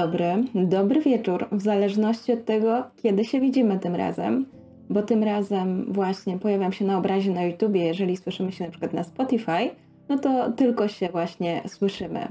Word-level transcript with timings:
dobry, 0.00 0.44
dobry 0.54 1.00
wieczór, 1.00 1.46
w 1.52 1.62
zależności 1.62 2.32
od 2.32 2.44
tego, 2.44 2.84
kiedy 3.02 3.24
się 3.24 3.40
widzimy 3.40 3.78
tym 3.78 3.94
razem, 3.94 4.46
bo 4.90 5.02
tym 5.02 5.22
razem 5.22 5.92
właśnie 5.92 6.38
pojawiam 6.38 6.72
się 6.72 6.84
na 6.84 6.98
obrazie 6.98 7.30
na 7.30 7.42
YouTubie, 7.42 7.84
jeżeli 7.84 8.16
słyszymy 8.16 8.52
się 8.52 8.64
na 8.64 8.70
przykład 8.70 8.92
na 8.92 9.04
Spotify, 9.04 9.70
no 10.08 10.18
to 10.18 10.52
tylko 10.52 10.88
się 10.88 11.08
właśnie 11.08 11.62
słyszymy. 11.66 12.28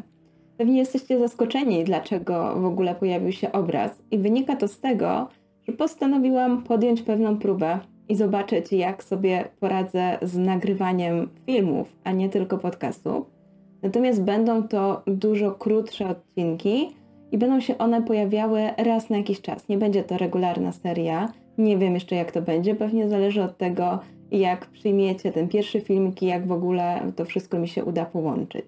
Pewnie 0.58 0.78
jesteście 0.78 1.20
zaskoczeni, 1.20 1.84
dlaczego 1.84 2.56
w 2.56 2.66
ogóle 2.66 2.96
pojawił 2.96 3.32
się 3.32 3.52
obraz 3.52 4.02
i 4.12 4.18
wynika 4.18 4.56
to 4.56 4.68
z 4.68 4.80
tego, 4.80 5.28
że 5.68 5.74
postanowiłam 5.74 6.64
podjąć 6.64 7.02
pewną 7.02 7.38
próbę 7.38 7.80
i 8.10 8.16
zobaczyć, 8.16 8.72
jak 8.72 9.04
sobie 9.04 9.46
poradzę 9.60 10.18
z 10.22 10.38
nagrywaniem 10.38 11.30
filmów, 11.46 11.96
a 12.04 12.12
nie 12.12 12.30
tylko 12.30 12.58
podcastu. 12.58 13.26
Natomiast 13.82 14.24
będą 14.24 14.68
to 14.68 15.02
dużo 15.08 15.52
krótsze 15.52 16.08
odcinki 16.08 16.99
i 17.32 17.38
będą 17.38 17.60
się 17.60 17.78
one 17.78 18.02
pojawiały 18.02 18.62
raz 18.78 19.10
na 19.10 19.18
jakiś 19.18 19.42
czas. 19.42 19.68
Nie 19.68 19.78
będzie 19.78 20.04
to 20.04 20.18
regularna 20.18 20.72
seria. 20.72 21.34
Nie 21.58 21.78
wiem 21.78 21.94
jeszcze, 21.94 22.16
jak 22.16 22.32
to 22.32 22.42
będzie. 22.42 22.76
Pewnie 22.76 23.10
zależy 23.10 23.44
od 23.44 23.58
tego, 23.58 24.00
jak 24.32 24.66
przyjmiecie 24.66 25.32
ten 25.32 25.48
pierwszy 25.48 25.82
filmik 25.82 26.22
i 26.22 26.26
jak 26.26 26.48
w 26.48 26.52
ogóle 26.52 27.12
to 27.16 27.26
wszystko 27.26 27.60
mi 27.60 27.68
się 27.68 27.86
uda 27.86 28.06
połączyć. 28.06 28.66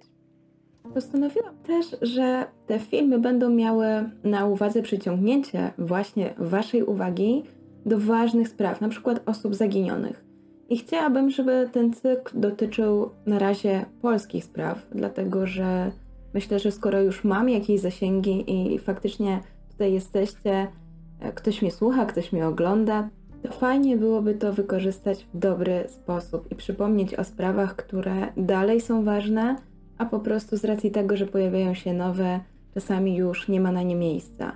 Postanowiłam 0.94 1.56
też, 1.64 1.96
że 2.02 2.46
te 2.68 2.80
filmy 2.80 3.20
będą 3.20 3.50
miały 3.50 3.86
na 4.24 4.46
uwadze 4.46 4.82
przyciągnięcie 4.82 5.72
właśnie 5.78 6.34
Waszej 6.38 6.84
uwagi 6.84 7.44
do 7.86 8.00
ważnych 8.00 8.48
spraw, 8.48 8.82
na 8.82 8.90
przykład 8.90 9.22
osób 9.26 9.56
zaginionych. 9.56 10.26
I 10.70 10.78
chciałabym, 10.78 11.30
żeby 11.30 11.70
ten 11.72 11.94
cykl 11.94 12.40
dotyczył 12.40 13.10
na 13.26 13.40
razie 13.40 13.86
polskich 14.02 14.44
spraw, 14.44 14.88
dlatego 14.92 15.48
że 15.48 15.92
myślę, 16.34 16.60
że 16.60 16.72
skoro 16.72 17.02
już 17.02 17.24
mam 17.24 17.50
jakieś 17.50 17.82
zasięgi 17.82 18.74
i 18.74 18.80
faktycznie 18.80 19.40
tutaj 19.72 19.94
jesteście, 19.94 20.68
e, 21.20 21.32
ktoś 21.32 21.62
mnie 21.62 21.72
słucha, 21.72 22.06
ktoś 22.06 22.34
mnie 22.34 22.48
ogląda, 22.48 23.10
to 23.42 23.52
fajnie 23.52 23.98
byłoby 23.98 24.34
to 24.34 24.54
wykorzystać 24.54 25.28
w 25.34 25.38
dobry 25.38 25.84
sposób 25.88 26.52
i 26.52 26.56
przypomnieć 26.56 27.16
o 27.16 27.24
sprawach, 27.24 27.76
które 27.76 28.14
dalej 28.38 28.82
są 28.82 29.04
ważne, 29.04 29.56
a 29.98 30.06
po 30.06 30.20
prostu 30.20 30.58
z 30.58 30.66
racji 30.66 30.92
tego, 30.92 31.18
że 31.18 31.28
pojawiają 31.28 31.74
się 31.74 31.94
nowe, 31.94 32.40
czasami 32.74 33.16
już 33.16 33.48
nie 33.48 33.62
ma 33.62 33.72
na 33.72 33.84
nie 33.84 33.96
miejsca. 33.96 34.52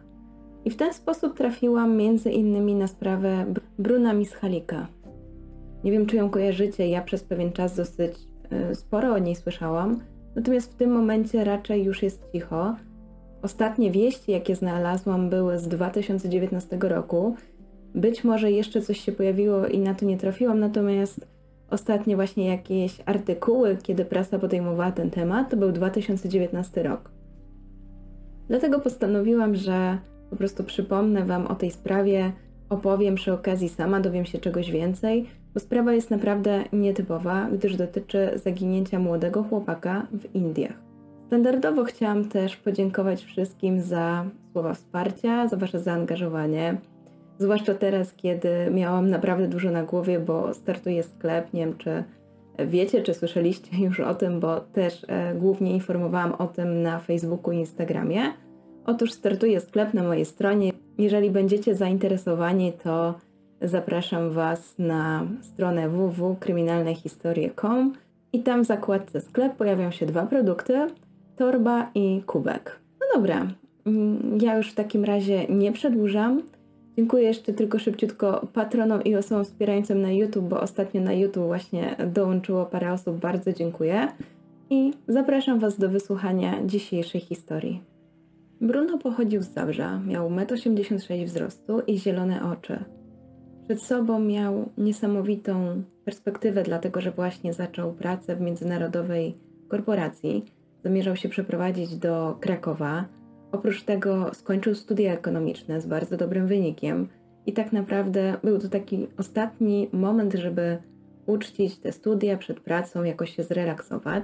I 0.66 0.70
w 0.70 0.76
ten 0.76 0.94
sposób 0.94 1.38
trafiłam 1.38 1.98
między 1.98 2.32
innymi 2.32 2.76
na 2.76 2.88
sprawę 2.88 3.46
Bruna 3.80 4.14
Mischalika. 4.14 4.88
Nie 5.84 5.92
wiem, 5.92 6.06
czy 6.06 6.16
ją 6.16 6.30
kojarzycie, 6.30 6.88
ja 6.88 7.02
przez 7.02 7.24
pewien 7.24 7.52
czas 7.52 7.76
dosyć 7.76 8.16
y, 8.72 8.76
sporo 8.76 9.14
o 9.14 9.18
niej 9.18 9.36
słyszałam, 9.36 10.00
natomiast 10.36 10.74
w 10.74 10.76
tym 10.76 10.92
momencie 10.92 11.44
raczej 11.44 11.84
już 11.84 12.04
jest 12.04 12.32
cicho. 12.32 12.76
Ostatnie 13.42 13.92
wieści, 13.92 14.32
jakie 14.32 14.56
znalazłam, 14.56 15.30
były 15.30 15.60
z 15.60 15.68
2019 15.68 16.78
roku. 16.82 17.36
Być 17.96 18.24
może 18.24 18.52
jeszcze 18.52 18.82
coś 18.82 19.00
się 19.00 19.12
pojawiło 19.12 19.66
i 19.68 19.80
na 19.80 19.94
to 19.94 20.06
nie 20.06 20.18
trafiłam, 20.18 20.60
natomiast 20.60 21.28
ostatnie 21.70 22.16
właśnie 22.16 22.48
jakieś 22.48 23.02
artykuły, 23.06 23.78
kiedy 23.84 24.06
prasa 24.06 24.40
podejmowała 24.40 24.92
ten 24.92 25.12
temat, 25.12 25.50
to 25.50 25.58
był 25.58 25.72
2019 25.72 26.84
rok. 26.84 27.12
Dlatego 28.48 28.80
postanowiłam, 28.80 29.56
że 29.56 29.98
po 30.30 30.36
prostu 30.36 30.64
przypomnę 30.64 31.26
Wam 31.26 31.48
o 31.48 31.56
tej 31.56 31.72
sprawie, 31.72 32.32
opowiem 32.70 33.16
przy 33.16 33.34
okazji 33.34 33.70
sama, 33.70 34.00
dowiem 34.00 34.26
się 34.26 34.40
czegoś 34.40 34.72
więcej, 34.72 35.26
bo 35.56 35.60
sprawa 35.60 35.94
jest 35.94 36.10
naprawdę 36.10 36.64
nietypowa, 36.74 37.48
gdyż 37.54 37.76
dotyczy 37.76 38.32
zaginięcia 38.36 39.00
młodego 39.00 39.44
chłopaka 39.44 40.08
w 40.12 40.36
Indiach. 40.36 40.74
Standardowo 41.28 41.84
chciałam 41.84 42.30
też 42.30 42.58
podziękować 42.58 43.24
wszystkim 43.24 43.82
za 43.82 44.26
słowa 44.52 44.74
wsparcia, 44.74 45.48
za 45.48 45.58
Wasze 45.58 45.80
zaangażowanie, 45.80 46.78
zwłaszcza 47.38 47.76
teraz, 47.76 48.14
kiedy 48.14 48.50
miałam 48.72 49.10
naprawdę 49.10 49.48
dużo 49.48 49.72
na 49.72 49.84
głowie, 49.84 50.20
bo 50.20 50.54
startuje 50.54 51.04
sklep, 51.04 51.54
nie 51.54 51.66
wiem 51.66 51.78
czy 51.78 52.04
wiecie, 52.60 53.02
czy 53.02 53.14
słyszeliście 53.14 53.78
już 53.86 54.00
o 54.00 54.16
tym, 54.16 54.40
bo 54.40 54.60
też 54.60 55.06
e, 55.08 55.36
głównie 55.36 55.74
informowałam 55.74 56.34
o 56.34 56.48
tym 56.48 56.82
na 56.82 57.00
Facebooku 57.00 57.52
i 57.54 57.58
Instagramie. 57.58 58.22
Otóż 58.86 59.14
startuje 59.14 59.60
sklep 59.60 59.94
na 59.94 60.04
mojej 60.04 60.26
stronie. 60.26 60.72
Jeżeli 60.98 61.32
będziecie 61.32 61.76
zainteresowani, 61.76 62.74
to 62.84 63.14
zapraszam 63.62 64.32
Was 64.32 64.76
na 64.78 65.28
stronę 65.42 65.90
www.kryminalnehistorie.com 65.90 67.94
i 68.34 68.44
tam 68.44 68.64
w 68.64 68.68
zakładce 68.68 69.22
sklep 69.22 69.56
pojawią 69.56 69.92
się 69.92 70.06
dwa 70.06 70.26
produkty, 70.26 70.88
torba 71.36 71.92
i 71.96 72.22
kubek. 72.26 72.80
No 73.00 73.06
dobra, 73.16 73.48
mm, 73.86 74.38
ja 74.42 74.58
już 74.58 74.72
w 74.72 74.76
takim 74.76 75.06
razie 75.06 75.46
nie 75.50 75.72
przedłużam. 75.72 76.42
Dziękuję 76.98 77.24
jeszcze 77.24 77.54
tylko 77.54 77.80
szybciutko 77.80 78.48
patronom 78.54 79.04
i 79.04 79.16
osobom 79.16 79.46
wspierającym 79.46 80.02
na 80.02 80.12
YouTube, 80.12 80.46
bo 80.46 80.62
ostatnio 80.62 81.02
na 81.02 81.14
YouTube 81.14 81.46
właśnie 81.46 81.96
dołączyło 82.14 82.66
parę 82.66 82.94
osób. 82.94 83.18
Bardzo 83.18 83.54
dziękuję. 83.54 84.08
I 84.70 84.94
zapraszam 85.08 85.60
Was 85.60 85.80
do 85.80 85.90
wysłuchania 85.90 86.66
dzisiejszej 86.66 87.22
historii. 87.22 87.82
Bruno 88.62 88.98
pochodził 88.98 89.42
z 89.42 89.48
Zabrza, 89.48 90.00
miał 90.00 90.30
1,86 90.30 91.14
m 91.14 91.26
wzrostu 91.26 91.82
i 91.88 91.98
zielone 91.98 92.52
oczy. 92.52 92.84
Przed 93.66 93.82
sobą 93.82 94.20
miał 94.20 94.70
niesamowitą 94.78 95.84
perspektywę, 96.06 96.64
dlatego 96.64 97.02
że 97.02 97.12
właśnie 97.12 97.54
zaczął 97.54 97.94
pracę 97.94 98.36
w 98.36 98.42
międzynarodowej 98.42 99.38
korporacji. 99.68 100.46
Zamierzał 100.84 101.16
się 101.16 101.30
przeprowadzić 101.30 101.96
do 101.96 102.38
Krakowa. 102.40 103.06
Oprócz 103.52 103.84
tego 103.84 104.34
skończył 104.34 104.76
studia 104.76 105.14
ekonomiczne 105.14 105.82
z 105.82 105.86
bardzo 105.86 106.18
dobrym 106.18 106.48
wynikiem 106.48 107.08
i 107.46 107.54
tak 107.54 107.74
naprawdę 107.74 108.38
był 108.44 108.60
to 108.60 108.70
taki 108.70 109.08
ostatni 109.18 109.90
moment, 109.92 110.34
żeby 110.34 110.78
uczcić 111.26 111.78
te 111.78 111.92
studia 111.92 112.38
przed 112.38 112.60
pracą, 112.60 113.04
jakoś 113.04 113.36
się 113.36 113.44
zrelaksować. 113.44 114.24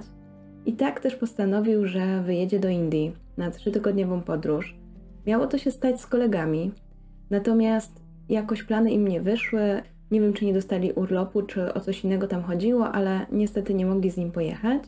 I 0.66 0.72
tak 0.72 1.00
też 1.00 1.16
postanowił, 1.16 1.86
że 1.86 2.22
wyjedzie 2.22 2.60
do 2.60 2.68
Indii 2.68 3.12
na 3.36 3.50
trzytygodniową 3.50 4.20
podróż. 4.20 4.76
Miało 5.26 5.46
to 5.46 5.58
się 5.58 5.70
stać 5.70 6.00
z 6.00 6.06
kolegami, 6.06 6.72
natomiast 7.30 8.01
jakoś 8.28 8.62
plany 8.62 8.90
im 8.90 9.08
nie 9.08 9.20
wyszły. 9.20 9.82
Nie 10.10 10.20
wiem, 10.20 10.32
czy 10.32 10.44
nie 10.44 10.54
dostali 10.54 10.92
urlopu, 10.92 11.42
czy 11.42 11.74
o 11.74 11.80
coś 11.80 12.04
innego 12.04 12.26
tam 12.26 12.42
chodziło, 12.42 12.88
ale 12.92 13.26
niestety 13.32 13.74
nie 13.74 13.86
mogli 13.86 14.10
z 14.10 14.16
nim 14.16 14.32
pojechać 14.32 14.82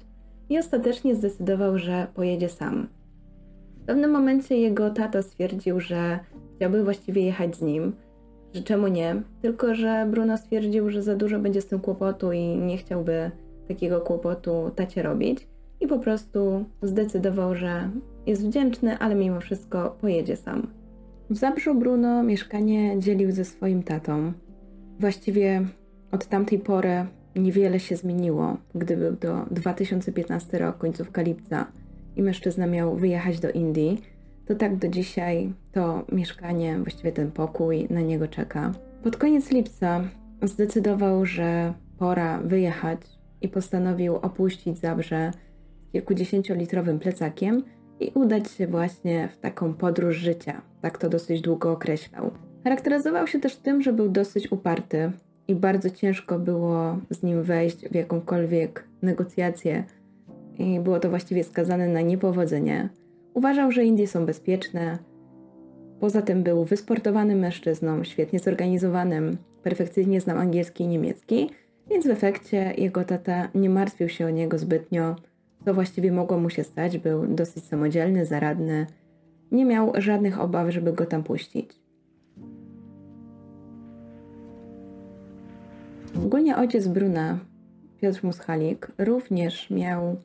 i 0.48 0.58
ostatecznie 0.58 1.14
zdecydował, 1.14 1.78
że 1.78 2.06
pojedzie 2.14 2.48
sam. 2.48 2.88
W 3.82 3.86
pewnym 3.86 4.10
momencie 4.10 4.56
jego 4.56 4.90
tata 4.90 5.22
stwierdził, 5.22 5.80
że 5.80 6.18
chciałby 6.56 6.84
właściwie 6.84 7.22
jechać 7.22 7.56
z 7.56 7.62
nim, 7.62 7.92
że 8.54 8.62
czemu 8.62 8.88
nie, 8.88 9.22
tylko 9.42 9.74
że 9.74 10.06
Bruno 10.10 10.38
stwierdził, 10.38 10.90
że 10.90 11.02
za 11.02 11.16
dużo 11.16 11.38
będzie 11.38 11.60
z 11.60 11.66
tym 11.66 11.80
kłopotu 11.80 12.32
i 12.32 12.40
nie 12.40 12.76
chciałby 12.76 13.30
takiego 13.68 14.00
kłopotu 14.00 14.70
tacie 14.76 15.02
robić 15.02 15.48
i 15.80 15.86
po 15.86 15.98
prostu 15.98 16.64
zdecydował, 16.82 17.54
że 17.54 17.90
jest 18.26 18.46
wdzięczny, 18.46 18.98
ale 18.98 19.14
mimo 19.14 19.40
wszystko 19.40 19.96
pojedzie 20.00 20.36
sam. 20.36 20.66
W 21.30 21.36
Zabrzu 21.36 21.74
Bruno 21.74 22.22
mieszkanie 22.22 23.00
dzielił 23.00 23.32
ze 23.32 23.44
swoim 23.44 23.82
tatą. 23.82 24.32
Właściwie 25.00 25.66
od 26.12 26.26
tamtej 26.26 26.58
pory 26.58 27.06
niewiele 27.36 27.80
się 27.80 27.96
zmieniło, 27.96 28.56
gdy 28.74 28.96
był 28.96 29.16
to 29.16 29.46
2015 29.50 30.58
rok, 30.58 30.78
końcówka 30.78 31.22
lipca 31.22 31.66
i 32.16 32.22
mężczyzna 32.22 32.66
miał 32.66 32.96
wyjechać 32.96 33.40
do 33.40 33.50
Indii, 33.50 34.02
to 34.46 34.54
tak 34.54 34.76
do 34.76 34.88
dzisiaj 34.88 35.52
to 35.72 36.06
mieszkanie, 36.12 36.78
właściwie 36.78 37.12
ten 37.12 37.30
pokój 37.30 37.86
na 37.90 38.00
niego 38.00 38.28
czeka. 38.28 38.72
Pod 39.02 39.16
koniec 39.16 39.50
lipca 39.50 40.04
zdecydował, 40.42 41.26
że 41.26 41.74
pora 41.98 42.38
wyjechać 42.38 43.00
i 43.40 43.48
postanowił 43.48 44.16
opuścić 44.16 44.78
Zabrze 44.78 45.30
z 45.88 45.92
kilkudziesięciolitrowym 45.92 46.98
plecakiem 46.98 47.62
i 48.00 48.12
udać 48.14 48.50
się 48.50 48.66
właśnie 48.66 49.28
w 49.28 49.36
taką 49.36 49.74
podróż 49.74 50.16
życia. 50.16 50.62
Tak 50.82 50.98
to 50.98 51.08
dosyć 51.08 51.40
długo 51.40 51.72
określał. 51.72 52.30
Charakteryzował 52.64 53.26
się 53.26 53.40
też 53.40 53.56
tym, 53.56 53.82
że 53.82 53.92
był 53.92 54.08
dosyć 54.08 54.52
uparty 54.52 55.12
i 55.48 55.54
bardzo 55.54 55.90
ciężko 55.90 56.38
było 56.38 56.98
z 57.10 57.22
nim 57.22 57.42
wejść 57.42 57.88
w 57.88 57.94
jakąkolwiek 57.94 58.84
negocjację 59.02 59.84
i 60.58 60.80
było 60.80 61.00
to 61.00 61.10
właściwie 61.10 61.44
skazane 61.44 61.88
na 61.88 62.00
niepowodzenie. 62.00 62.88
Uważał, 63.34 63.72
że 63.72 63.84
Indie 63.84 64.06
są 64.06 64.26
bezpieczne. 64.26 64.98
Poza 66.00 66.22
tym 66.22 66.42
był 66.42 66.64
wysportowanym 66.64 67.38
mężczyzną, 67.38 68.04
świetnie 68.04 68.38
zorganizowanym, 68.38 69.36
perfekcyjnie 69.62 70.20
znał 70.20 70.38
angielski 70.38 70.84
i 70.84 70.88
niemiecki, 70.88 71.50
więc 71.90 72.06
w 72.06 72.10
efekcie 72.10 72.74
jego 72.78 73.04
tata 73.04 73.48
nie 73.54 73.70
martwił 73.70 74.08
się 74.08 74.26
o 74.26 74.30
niego 74.30 74.58
zbytnio, 74.58 75.16
co 75.64 75.74
właściwie 75.74 76.12
mogło 76.12 76.38
mu 76.38 76.50
się 76.50 76.64
stać. 76.64 76.98
Był 76.98 77.26
dosyć 77.26 77.64
samodzielny, 77.64 78.26
zaradny, 78.26 78.86
nie 79.52 79.64
miał 79.64 79.92
żadnych 79.98 80.40
obaw, 80.40 80.70
żeby 80.70 80.92
go 80.92 81.06
tam 81.06 81.22
puścić. 81.22 81.70
Ogólnie 86.24 86.56
ojciec 86.56 86.88
Bruna, 86.88 87.38
Piotr 88.00 88.24
Muschalik, 88.24 88.88
również 88.98 89.70
miał 89.70 90.16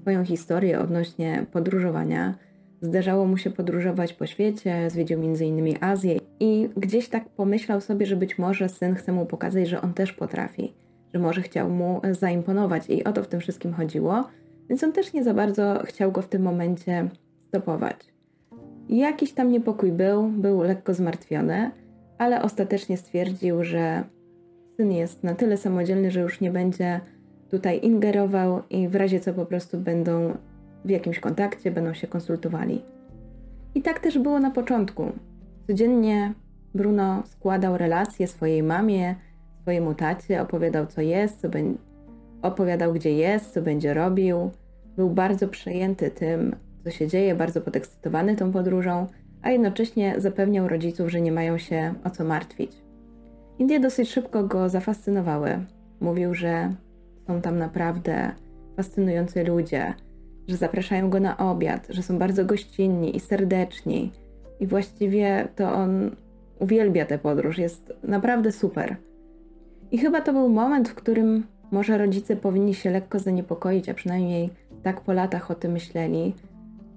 swoją 0.00 0.24
historię 0.24 0.80
odnośnie 0.80 1.46
podróżowania. 1.52 2.34
Zdarzało 2.80 3.26
mu 3.26 3.36
się 3.36 3.50
podróżować 3.50 4.12
po 4.12 4.26
świecie, 4.26 4.90
zwiedził 4.90 5.20
m.in. 5.20 5.76
Azję 5.80 6.18
i 6.40 6.68
gdzieś 6.76 7.08
tak 7.08 7.28
pomyślał 7.28 7.80
sobie, 7.80 8.06
że 8.06 8.16
być 8.16 8.38
może 8.38 8.68
syn 8.68 8.94
chce 8.94 9.12
mu 9.12 9.26
pokazać, 9.26 9.68
że 9.68 9.80
on 9.82 9.94
też 9.94 10.12
potrafi, 10.12 10.72
że 11.14 11.20
może 11.20 11.42
chciał 11.42 11.70
mu 11.70 12.00
zaimponować 12.10 12.90
i 12.90 13.04
o 13.04 13.12
to 13.12 13.22
w 13.22 13.28
tym 13.28 13.40
wszystkim 13.40 13.72
chodziło, 13.72 14.24
więc 14.68 14.84
on 14.84 14.92
też 14.92 15.12
nie 15.12 15.24
za 15.24 15.34
bardzo 15.34 15.82
chciał 15.84 16.12
go 16.12 16.22
w 16.22 16.28
tym 16.28 16.42
momencie 16.42 17.08
stopować. 17.48 17.96
Jakiś 18.88 19.32
tam 19.32 19.50
niepokój 19.50 19.92
był, 19.92 20.28
był 20.28 20.62
lekko 20.62 20.94
zmartwiony, 20.94 21.70
ale 22.18 22.42
ostatecznie 22.42 22.96
stwierdził, 22.96 23.64
że 23.64 24.04
syn 24.76 24.92
jest 24.92 25.24
na 25.24 25.34
tyle 25.34 25.56
samodzielny, 25.56 26.10
że 26.10 26.20
już 26.20 26.40
nie 26.40 26.50
będzie 26.50 27.00
tutaj 27.50 27.80
ingerował 27.82 28.62
i 28.70 28.88
w 28.88 28.94
razie 28.94 29.20
co 29.20 29.34
po 29.34 29.46
prostu 29.46 29.78
będą 29.78 30.34
w 30.84 30.90
jakimś 30.90 31.20
kontakcie, 31.20 31.70
będą 31.70 31.94
się 31.94 32.06
konsultowali. 32.06 32.82
I 33.74 33.82
tak 33.82 34.00
też 34.00 34.18
było 34.18 34.40
na 34.40 34.50
początku. 34.50 35.12
Codziennie 35.66 36.34
Bruno 36.74 37.22
składał 37.26 37.78
relacje 37.78 38.26
swojej 38.26 38.62
mamie, 38.62 39.14
swojemu 39.62 39.94
tacie, 39.94 40.42
opowiadał 40.42 40.86
co 40.86 41.00
jest, 41.00 41.40
co 41.40 41.48
będzie, 41.48 41.78
opowiadał 42.42 42.92
gdzie 42.92 43.12
jest, 43.12 43.52
co 43.54 43.62
będzie 43.62 43.94
robił. 43.94 44.50
Był 44.96 45.10
bardzo 45.10 45.48
przejęty 45.48 46.10
tym, 46.10 46.56
co 46.84 46.90
się 46.90 47.08
dzieje, 47.08 47.34
bardzo 47.34 47.60
podekscytowany 47.60 48.36
tą 48.36 48.52
podróżą, 48.52 49.06
a 49.42 49.50
jednocześnie 49.50 50.14
zapewniał 50.18 50.68
rodziców, 50.68 51.08
że 51.08 51.20
nie 51.20 51.32
mają 51.32 51.58
się 51.58 51.94
o 52.04 52.10
co 52.10 52.24
martwić. 52.24 52.72
Indie 53.58 53.80
dosyć 53.80 54.10
szybko 54.10 54.44
go 54.44 54.68
zafascynowały. 54.68 55.58
Mówił, 56.00 56.34
że 56.34 56.74
są 57.26 57.40
tam 57.40 57.58
naprawdę 57.58 58.30
fascynujący 58.76 59.44
ludzie, 59.44 59.94
że 60.48 60.56
zapraszają 60.56 61.10
go 61.10 61.20
na 61.20 61.36
obiad, 61.36 61.86
że 61.90 62.02
są 62.02 62.18
bardzo 62.18 62.44
gościnni 62.44 63.16
i 63.16 63.20
serdeczni. 63.20 64.12
I 64.60 64.66
właściwie 64.66 65.48
to 65.56 65.72
on 65.72 66.10
uwielbia 66.58 67.06
tę 67.06 67.18
podróż, 67.18 67.58
jest 67.58 67.92
naprawdę 68.02 68.52
super. 68.52 68.96
I 69.90 69.98
chyba 69.98 70.20
to 70.20 70.32
był 70.32 70.48
moment, 70.48 70.88
w 70.88 70.94
którym 70.94 71.46
może 71.70 71.98
rodzice 71.98 72.36
powinni 72.36 72.74
się 72.74 72.90
lekko 72.90 73.18
zaniepokoić, 73.18 73.88
a 73.88 73.94
przynajmniej 73.94 74.50
tak 74.82 75.00
po 75.00 75.12
latach 75.12 75.50
o 75.50 75.54
tym 75.54 75.72
myśleli. 75.72 76.34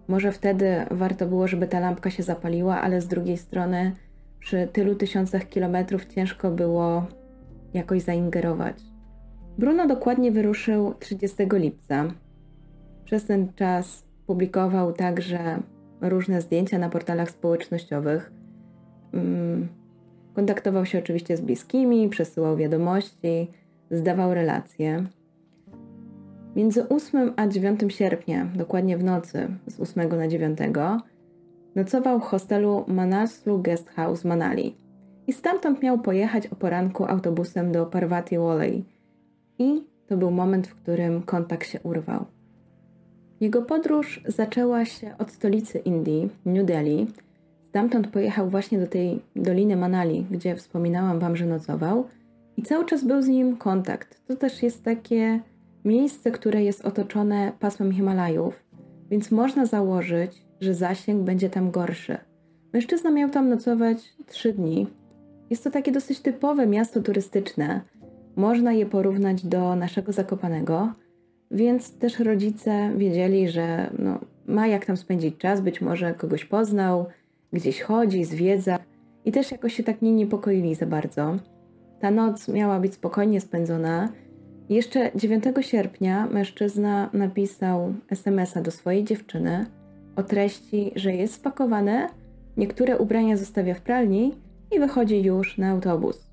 Może 0.07 0.31
wtedy 0.31 0.85
warto 0.91 1.27
było, 1.27 1.47
żeby 1.47 1.68
ta 1.68 1.79
lampka 1.79 2.09
się 2.09 2.23
zapaliła, 2.23 2.81
ale 2.81 3.01
z 3.01 3.07
drugiej 3.07 3.38
strony 3.38 3.91
przy 4.39 4.68
tylu 4.68 4.95
tysiącach 4.95 5.50
kilometrów 5.50 6.06
ciężko 6.06 6.51
było 6.51 7.06
jakoś 7.73 8.01
zaingerować. 8.01 8.75
Bruno 9.57 9.88
dokładnie 9.88 10.31
wyruszył 10.31 10.94
30 11.00 11.38
lipca. 11.51 12.06
Przez 13.06 13.25
ten 13.25 13.53
czas 13.53 14.06
publikował 14.27 14.94
także 14.94 15.59
różne 16.01 16.41
zdjęcia 16.41 16.79
na 16.79 16.89
portalach 16.89 17.29
społecznościowych. 17.29 18.31
Mm, 19.13 19.68
kontaktował 20.33 20.85
się 20.85 21.00
oczywiście 21.00 21.38
z 21.38 21.41
bliskimi, 21.41 22.09
przesyłał 22.09 22.57
wiadomości, 22.57 23.47
zdawał 23.91 24.33
relacje. 24.33 25.03
Między 26.55 26.89
8 26.89 27.33
a 27.35 27.47
9 27.47 27.81
sierpnia, 27.88 28.45
dokładnie 28.55 28.97
w 28.97 29.03
nocy 29.03 29.47
z 29.67 29.79
8 29.79 30.17
na 30.17 30.27
9, 30.27 30.59
nocował 31.75 32.19
w 32.19 32.23
hostelu 32.23 32.85
Manaslu 32.88 33.59
Guest 33.59 33.89
House 33.89 34.25
Manali 34.25 34.75
i 35.27 35.33
stamtąd 35.33 35.81
miał 35.81 35.99
pojechać 35.99 36.47
o 36.47 36.55
poranku 36.55 37.05
autobusem 37.05 37.71
do 37.71 37.85
Parvati 37.85 38.38
Valley. 38.38 38.83
I 39.59 39.83
to 40.07 40.17
był 40.17 40.31
moment, 40.31 40.67
w 40.67 40.75
którym 40.75 41.21
kontakt 41.21 41.67
się 41.67 41.79
urwał. 41.79 42.25
Jego 43.39 43.61
podróż 43.61 44.21
zaczęła 44.27 44.85
się 44.85 45.17
od 45.17 45.31
stolicy 45.31 45.79
Indii, 45.79 46.29
New 46.45 46.65
Delhi. 46.65 47.07
Stamtąd 47.69 48.07
pojechał 48.07 48.49
właśnie 48.49 48.79
do 48.79 48.87
tej 48.87 49.21
doliny 49.35 49.77
Manali, 49.77 50.25
gdzie 50.31 50.55
wspominałam 50.55 51.19
Wam, 51.19 51.35
że 51.35 51.45
nocował. 51.45 52.07
I 52.61 52.63
cały 52.63 52.85
czas 52.85 53.03
był 53.03 53.21
z 53.21 53.27
nim 53.27 53.57
kontakt. 53.57 54.21
To 54.27 54.35
też 54.35 54.63
jest 54.63 54.83
takie 54.83 55.39
miejsce, 55.85 56.31
które 56.31 56.63
jest 56.63 56.85
otoczone 56.85 57.51
pasmem 57.59 57.91
Himalajów, 57.91 58.63
więc 59.09 59.31
można 59.31 59.65
założyć, 59.65 60.43
że 60.59 60.73
zasięg 60.73 61.23
będzie 61.23 61.49
tam 61.49 61.71
gorszy. 61.71 62.17
Mężczyzna 62.73 63.11
miał 63.11 63.29
tam 63.29 63.49
nocować 63.49 63.97
trzy 64.27 64.53
dni. 64.53 64.87
Jest 65.49 65.63
to 65.63 65.71
takie 65.71 65.91
dosyć 65.91 66.19
typowe 66.19 66.67
miasto 66.67 67.01
turystyczne. 67.01 67.81
Można 68.35 68.73
je 68.73 68.85
porównać 68.85 69.45
do 69.45 69.75
naszego 69.75 70.11
Zakopanego, 70.11 70.93
więc 71.51 71.97
też 71.97 72.19
rodzice 72.19 72.91
wiedzieli, 72.97 73.49
że 73.49 73.89
no, 73.99 74.19
ma 74.45 74.67
jak 74.67 74.85
tam 74.85 74.97
spędzić 74.97 75.37
czas, 75.37 75.61
być 75.61 75.81
może 75.81 76.13
kogoś 76.13 76.45
poznał, 76.45 77.05
gdzieś 77.53 77.81
chodzi, 77.81 78.25
zwiedza 78.25 78.79
i 79.25 79.31
też 79.31 79.51
jakoś 79.51 79.73
się 79.73 79.83
tak 79.83 80.01
nie 80.01 80.11
niepokoili 80.11 80.75
za 80.75 80.85
bardzo. 80.85 81.37
Ta 82.01 82.12
noc 82.12 82.48
miała 82.48 82.80
być 82.80 82.94
spokojnie 82.94 83.42
spędzona. 83.42 84.09
Jeszcze 84.69 85.12
9 85.15 85.44
sierpnia 85.62 86.27
mężczyzna 86.27 87.09
napisał 87.13 87.94
SMS-a 88.09 88.62
do 88.62 88.71
swojej 88.71 89.03
dziewczyny 89.03 89.65
o 90.15 90.24
treści, 90.24 90.92
że 90.95 91.13
jest 91.13 91.33
spakowane, 91.33 92.09
niektóre 92.57 92.98
ubrania 92.98 93.38
zostawia 93.38 93.74
w 93.74 93.81
pralni 93.81 94.33
i 94.71 94.80
wychodzi 94.80 95.24
już 95.24 95.57
na 95.57 95.69
autobus. 95.69 96.27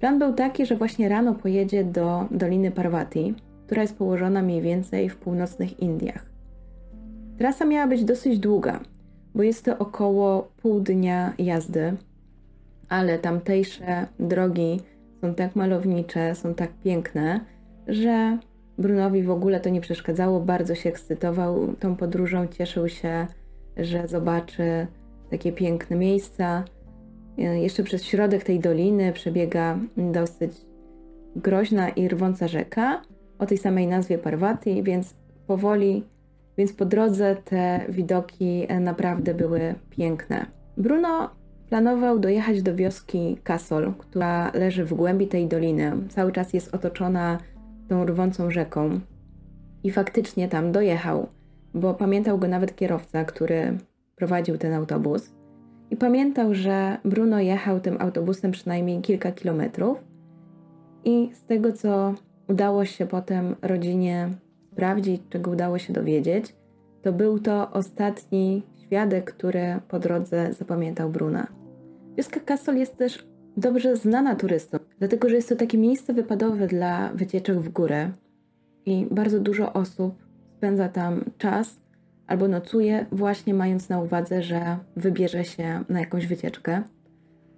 Plan 0.00 0.18
był 0.18 0.32
taki, 0.32 0.66
że 0.66 0.76
właśnie 0.76 1.08
rano 1.08 1.34
pojedzie 1.34 1.84
do 1.84 2.26
Doliny 2.30 2.70
Parvati, 2.70 3.34
która 3.66 3.82
jest 3.82 3.98
położona 3.98 4.42
mniej 4.42 4.62
więcej 4.62 5.08
w 5.08 5.16
północnych 5.16 5.80
Indiach. 5.80 6.26
Trasa 7.38 7.64
miała 7.64 7.86
być 7.86 8.04
dosyć 8.04 8.38
długa, 8.38 8.80
bo 9.34 9.42
jest 9.42 9.64
to 9.64 9.78
około 9.78 10.48
pół 10.62 10.80
dnia 10.80 11.32
jazdy, 11.38 11.96
ale 12.88 13.18
tamtejsze 13.18 14.06
drogi 14.18 14.80
są 15.20 15.34
tak 15.34 15.56
malownicze, 15.56 16.34
są 16.34 16.54
tak 16.54 16.70
piękne, 16.84 17.40
że 17.88 18.38
Brunowi 18.78 19.22
w 19.22 19.30
ogóle 19.30 19.60
to 19.60 19.68
nie 19.68 19.80
przeszkadzało, 19.80 20.40
bardzo 20.40 20.74
się 20.74 20.88
ekscytował 20.88 21.74
tą 21.80 21.96
podróżą, 21.96 22.46
cieszył 22.46 22.88
się, 22.88 23.26
że 23.76 24.08
zobaczy 24.08 24.86
takie 25.30 25.52
piękne 25.52 25.96
miejsca. 25.96 26.64
Jeszcze 27.36 27.82
przez 27.82 28.04
środek 28.04 28.44
tej 28.44 28.60
doliny 28.60 29.12
przebiega 29.12 29.78
dosyć 29.96 30.52
groźna 31.36 31.88
i 31.88 32.08
rwąca 32.08 32.48
rzeka 32.48 33.02
o 33.38 33.46
tej 33.46 33.58
samej 33.58 33.86
nazwie 33.86 34.18
Parvati, 34.18 34.82
więc 34.82 35.14
powoli, 35.46 36.04
więc 36.58 36.72
po 36.72 36.84
drodze 36.84 37.36
te 37.44 37.80
widoki 37.88 38.66
naprawdę 38.80 39.34
były 39.34 39.74
piękne. 39.90 40.46
Bruno 40.76 41.30
planował 41.68 42.18
dojechać 42.18 42.62
do 42.62 42.74
wioski 42.74 43.38
Kasol, 43.44 43.92
która 43.98 44.52
leży 44.54 44.84
w 44.84 44.94
głębi 44.94 45.28
tej 45.28 45.48
doliny. 45.48 45.92
Cały 46.08 46.32
czas 46.32 46.52
jest 46.52 46.74
otoczona 46.74 47.38
tą 47.88 48.04
rwącą 48.04 48.50
rzeką. 48.50 49.00
I 49.84 49.90
faktycznie 49.90 50.48
tam 50.48 50.72
dojechał, 50.72 51.26
bo 51.74 51.94
pamiętał 51.94 52.38
go 52.38 52.48
nawet 52.48 52.76
kierowca, 52.76 53.24
który 53.24 53.78
prowadził 54.16 54.58
ten 54.58 54.72
autobus. 54.72 55.32
I 55.90 55.96
pamiętał, 55.96 56.54
że 56.54 56.98
Bruno 57.04 57.40
jechał 57.40 57.80
tym 57.80 57.96
autobusem 58.00 58.50
przynajmniej 58.50 59.00
kilka 59.00 59.32
kilometrów. 59.32 59.98
I 61.04 61.30
z 61.32 61.44
tego, 61.44 61.72
co 61.72 62.14
udało 62.48 62.84
się 62.84 63.06
potem 63.06 63.56
rodzinie 63.62 64.28
sprawdzić, 64.72 65.22
czego 65.30 65.50
udało 65.50 65.78
się 65.78 65.92
dowiedzieć, 65.92 66.54
to 67.02 67.12
był 67.12 67.38
to 67.38 67.70
ostatni 67.70 68.62
świadek, 68.86 69.32
który 69.32 69.80
po 69.88 69.98
drodze 69.98 70.52
zapamiętał 70.52 71.10
Bruna. 71.10 71.46
Wioska 72.16 72.40
Kassel 72.40 72.76
jest 72.76 72.96
też 72.96 73.26
dobrze 73.56 73.96
znana 73.96 74.36
turystom, 74.36 74.80
dlatego 74.98 75.28
że 75.28 75.36
jest 75.36 75.48
to 75.48 75.56
takie 75.56 75.78
miejsce 75.78 76.12
wypadowe 76.12 76.66
dla 76.66 77.12
wycieczek 77.14 77.60
w 77.60 77.68
górę 77.68 78.10
i 78.86 79.06
bardzo 79.10 79.40
dużo 79.40 79.72
osób 79.72 80.14
spędza 80.56 80.88
tam 80.88 81.24
czas 81.38 81.80
albo 82.26 82.48
nocuje, 82.48 83.06
właśnie 83.12 83.54
mając 83.54 83.88
na 83.88 84.02
uwadze, 84.02 84.42
że 84.42 84.78
wybierze 84.96 85.44
się 85.44 85.84
na 85.88 86.00
jakąś 86.00 86.26
wycieczkę. 86.26 86.82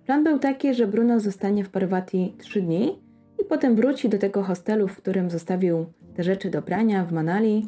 Plan 0.06 0.25
był 0.25 0.38
taki, 0.38 0.75
że 0.75 0.87
Bruno 0.87 1.20
zostanie 1.20 1.64
w 1.64 1.70
Parvati 1.70 2.35
3 2.38 2.62
dni 2.62 2.99
i 3.40 3.44
potem 3.44 3.76
wróci 3.76 4.08
do 4.08 4.18
tego 4.18 4.42
hostelu, 4.42 4.88
w 4.88 4.97
którym 4.97 5.30
zostawił 5.30 5.87
te 6.14 6.23
rzeczy 6.23 6.50
do 6.50 6.62
prania 6.62 7.04
w 7.04 7.12
Manali 7.12 7.66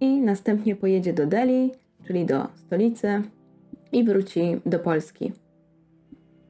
i 0.00 0.20
następnie 0.20 0.76
pojedzie 0.76 1.12
do 1.12 1.26
Delhi, 1.26 1.72
czyli 2.06 2.26
do 2.26 2.48
stolicy 2.54 3.22
i 3.92 4.04
wróci 4.04 4.60
do 4.66 4.78
Polski. 4.78 5.32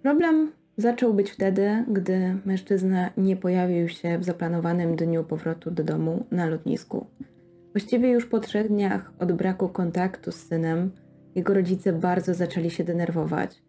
Problem 0.03 0.53
zaczął 0.77 1.15
być 1.15 1.31
wtedy, 1.31 1.85
gdy 1.89 2.37
mężczyzna 2.45 3.11
nie 3.17 3.37
pojawił 3.37 3.89
się 3.89 4.19
w 4.19 4.25
zaplanowanym 4.25 4.97
dniu 4.97 5.25
powrotu 5.25 5.71
do 5.71 5.85
domu 5.85 6.25
na 6.31 6.47
lotnisku. 6.47 7.07
Właściwie 7.73 8.11
już 8.11 8.27
po 8.27 8.41
trzech 8.41 8.69
dniach 8.69 9.13
od 9.19 9.33
braku 9.33 9.69
kontaktu 9.69 10.33
z 10.33 10.47
synem, 10.47 10.91
jego 11.35 11.55
rodzice 11.55 11.93
bardzo 11.93 12.35
zaczęli 12.35 12.71
się 12.71 12.85
denerwować. 12.85 13.63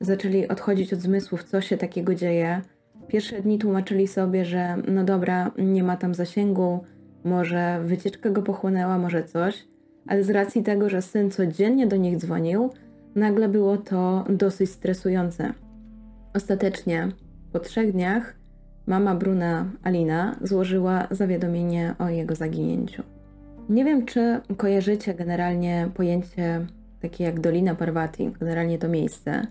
Zaczęli 0.00 0.48
odchodzić 0.48 0.92
od 0.92 1.00
zmysłów, 1.00 1.44
co 1.44 1.60
się 1.60 1.76
takiego 1.76 2.14
dzieje. 2.14 2.62
Pierwsze 3.08 3.42
dni 3.42 3.58
tłumaczyli 3.58 4.08
sobie, 4.08 4.44
że 4.44 4.76
no 4.88 5.04
dobra, 5.04 5.50
nie 5.58 5.82
ma 5.82 5.96
tam 5.96 6.14
zasięgu, 6.14 6.84
może 7.24 7.80
wycieczka 7.84 8.30
go 8.30 8.42
pochłonęła, 8.42 8.98
może 8.98 9.24
coś, 9.24 9.64
ale 10.06 10.24
z 10.24 10.30
racji 10.30 10.62
tego, 10.62 10.88
że 10.88 11.02
syn 11.02 11.30
codziennie 11.30 11.86
do 11.86 11.96
nich 11.96 12.16
dzwonił, 12.16 12.70
nagle 13.14 13.48
było 13.48 13.76
to 13.76 14.24
dosyć 14.28 14.70
stresujące. 14.70 15.52
Ostatecznie, 16.34 17.08
po 17.52 17.60
trzech 17.60 17.92
dniach, 17.92 18.36
mama 18.86 19.14
Bruna, 19.14 19.70
Alina, 19.82 20.36
złożyła 20.42 21.08
zawiadomienie 21.10 21.94
o 21.98 22.08
jego 22.08 22.34
zaginięciu. 22.34 23.02
Nie 23.68 23.84
wiem, 23.84 24.06
czy 24.06 24.40
kojarzycie 24.56 25.14
generalnie 25.14 25.90
pojęcie 25.94 26.66
takie 27.00 27.24
jak 27.24 27.40
Dolina 27.40 27.74
Parvati, 27.74 28.30
generalnie 28.40 28.78
to 28.78 28.88
miejsce. 28.88 29.46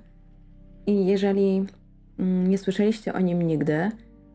I 0.87 1.05
jeżeli 1.05 1.65
mm, 2.19 2.47
nie 2.47 2.57
słyszeliście 2.57 3.13
o 3.13 3.19
nim 3.19 3.41
nigdy, 3.41 3.91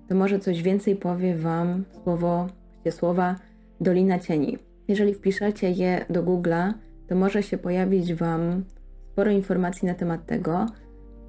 to 0.09 0.15
może 0.15 0.39
coś 0.39 0.63
więcej 0.63 0.97
powie 0.97 1.37
Wam 1.37 1.85
słowo, 2.03 2.47
słowa 2.91 3.37
Dolina 3.81 4.19
Cieni. 4.19 4.59
Jeżeli 4.91 5.15
wpiszecie 5.15 5.71
je 5.71 6.05
do 6.11 6.23
Google'a, 6.23 6.73
to 7.09 7.15
może 7.15 7.43
się 7.43 7.59
pojawić 7.59 8.15
Wam 8.15 8.65
sporo 9.13 9.31
informacji 9.31 9.89
na 9.89 9.95
temat 9.95 10.27
tego, 10.27 10.67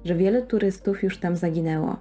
że 0.04 0.14
wiele 0.14 0.42
turystów 0.42 1.02
już 1.02 1.18
tam 1.18 1.36
zaginęło. 1.36 1.96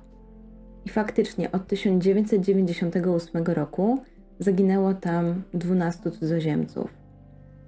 I 0.85 0.89
faktycznie 0.89 1.51
od 1.51 1.67
1998 1.67 3.43
roku 3.45 4.01
zaginęło 4.39 4.93
tam 4.93 5.43
12 5.53 6.11
cudzoziemców. 6.11 6.93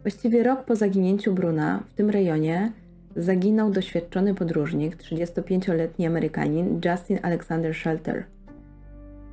Właściwie 0.01 0.43
rok 0.43 0.65
po 0.65 0.75
zaginięciu 0.75 1.33
Bruna 1.33 1.83
w 1.87 1.93
tym 1.93 2.09
rejonie 2.09 2.71
zaginął 3.15 3.71
doświadczony 3.71 4.35
podróżnik, 4.35 4.97
35-letni 4.97 6.07
Amerykanin 6.07 6.81
Justin 6.85 7.19
Alexander 7.21 7.75
Shelter. 7.75 8.23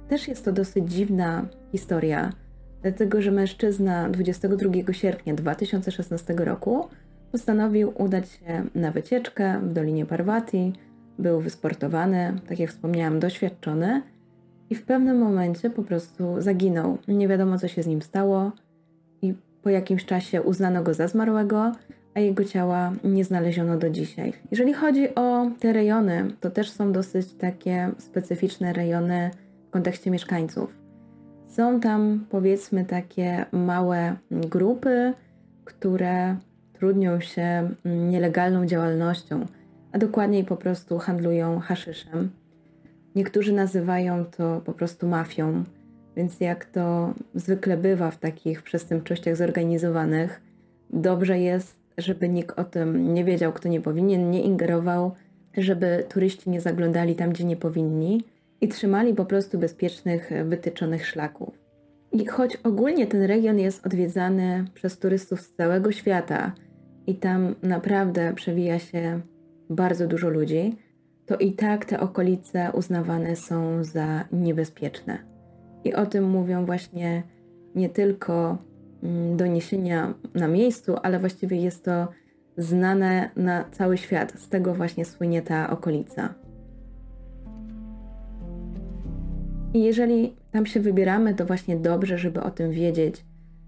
Też 0.09 0.29
jest 0.29 0.45
to 0.45 0.53
dosyć 0.53 0.93
dziwna 0.93 1.49
historia, 1.73 2.33
dlatego 2.83 3.23
że 3.23 3.31
mężczyzna 3.31 4.09
22 4.09 4.93
sierpnia 4.93 5.35
2016 5.35 6.35
roku 6.35 6.89
postanowił 7.33 7.93
udać 7.99 8.29
się 8.29 8.65
na 8.75 8.91
wycieczkę 8.91 9.61
w 9.63 9.73
Dolinie 9.73 10.07
Parvati. 10.07 10.73
Był 11.19 11.41
wysportowany, 11.41 12.35
tak 12.49 12.59
jak 12.59 12.71
wspomniałam, 12.71 13.21
doświadczony 13.21 14.03
i 14.71 14.75
w 14.75 14.83
pewnym 14.83 15.19
momencie 15.19 15.71
po 15.71 15.83
prostu 15.83 16.35
zaginął. 16.39 16.99
Nie 17.09 17.29
wiadomo, 17.29 17.59
co 17.59 17.69
się 17.69 17.83
z 17.83 17.87
nim 17.87 18.03
stało, 18.03 18.53
i 19.23 19.35
po 19.63 19.71
jakimś 19.71 20.05
czasie 20.05 20.43
uznano 20.43 20.83
go 20.83 20.95
za 20.95 21.09
zmarłego, 21.09 21.73
a 22.15 22.21
jego 22.21 22.45
ciała 22.45 22.93
nie 23.05 23.25
znaleziono 23.25 23.79
do 23.79 23.91
dzisiaj. 23.91 24.33
Jeżeli 24.51 24.73
chodzi 24.73 25.15
o 25.15 25.51
te 25.61 25.73
rejony, 25.73 26.31
to 26.41 26.51
też 26.51 26.71
są 26.71 26.93
dosyć 26.93 27.33
takie 27.33 27.91
specyficzne 27.99 28.73
rejony 28.73 29.31
w 29.69 29.71
kontekście 29.71 30.11
mieszkańców. 30.11 30.80
Są 31.51 31.81
tam 31.81 32.27
powiedzmy 32.31 32.85
takie 32.85 33.47
małe 33.53 34.17
grupy, 34.31 35.13
które 35.65 36.37
trudnią 36.73 37.21
się 37.21 37.71
nielegalną 37.85 38.67
działalnością, 38.67 39.47
a 39.93 39.99
dokładniej 39.99 40.45
po 40.45 40.57
prostu 40.57 40.99
handlują 40.99 41.61
haszyszem. 41.61 42.31
Niektórzy 43.15 43.53
nazywają 43.53 44.25
to 44.25 44.61
po 44.65 44.73
prostu 44.73 45.09
mafią, 45.09 45.65
więc 46.17 46.41
jak 46.41 46.65
to 46.65 47.15
zwykle 47.35 47.77
bywa 47.77 48.11
w 48.11 48.19
takich 48.19 48.63
przestępczościach 48.63 49.37
zorganizowanych, 49.37 50.41
dobrze 50.91 51.39
jest, 51.39 51.81
żeby 51.99 52.29
nikt 52.29 52.59
o 52.59 52.65
tym 52.65 53.15
nie 53.15 53.25
wiedział, 53.25 53.53
kto 53.53 53.69
nie 53.69 53.81
powinien, 53.81 54.31
nie 54.31 54.43
ingerował, 54.43 55.13
żeby 55.57 56.05
turyści 56.09 56.51
nie 56.51 56.61
zaglądali 56.61 57.15
tam, 57.15 57.31
gdzie 57.31 57.45
nie 57.45 57.57
powinni 57.57 58.25
i 58.61 58.69
trzymali 58.69 59.15
po 59.15 59.25
prostu 59.25 59.59
bezpiecznych, 59.59 60.31
wytyczonych 60.45 61.07
szlaków. 61.07 61.59
I 62.13 62.27
choć 62.27 62.57
ogólnie 62.57 63.07
ten 63.07 63.23
region 63.23 63.59
jest 63.59 63.87
odwiedzany 63.87 64.65
przez 64.75 64.99
turystów 64.99 65.41
z 65.41 65.55
całego 65.55 65.93
świata 65.93 66.53
i 67.07 67.15
tam 67.15 67.55
naprawdę 67.63 68.35
przewija 68.35 68.79
się 68.79 69.21
bardzo 69.71 70.07
dużo 70.07 70.29
ludzi, 70.29 70.77
to 71.27 71.37
i 71.37 71.53
tak 71.53 71.85
te 71.85 72.01
okolice 72.01 72.71
uznawane 72.75 73.37
są 73.37 73.85
za 73.85 74.25
niebezpieczne. 74.33 75.19
I 75.85 75.95
o 75.95 76.07
tym 76.07 76.31
mówią 76.31 76.67
właśnie 76.67 77.23
nie 77.75 77.89
tylko 77.89 78.59
mm, 79.03 79.37
doniesienia 79.37 80.15
na 80.35 80.49
miejscu, 80.49 80.97
ale 81.03 81.19
właściwie 81.19 81.57
jest 81.57 81.85
to 81.85 82.09
znane 82.57 83.31
na 83.37 83.65
cały 83.71 83.99
świat. 83.99 84.33
Z 84.33 84.49
tego 84.49 84.75
właśnie 84.75 85.05
słynie 85.05 85.43
ta 85.43 85.71
okolica. 85.71 86.35
I 89.75 89.83
jeżeli 89.83 90.37
tam 90.51 90.67
się 90.67 90.81
wybieramy, 90.81 91.35
to 91.35 91.47
właśnie 91.47 91.77
dobrze, 91.77 92.19
żeby 92.19 92.43
o 92.43 92.51
tym 92.51 92.71
wiedzieć, 92.71 93.25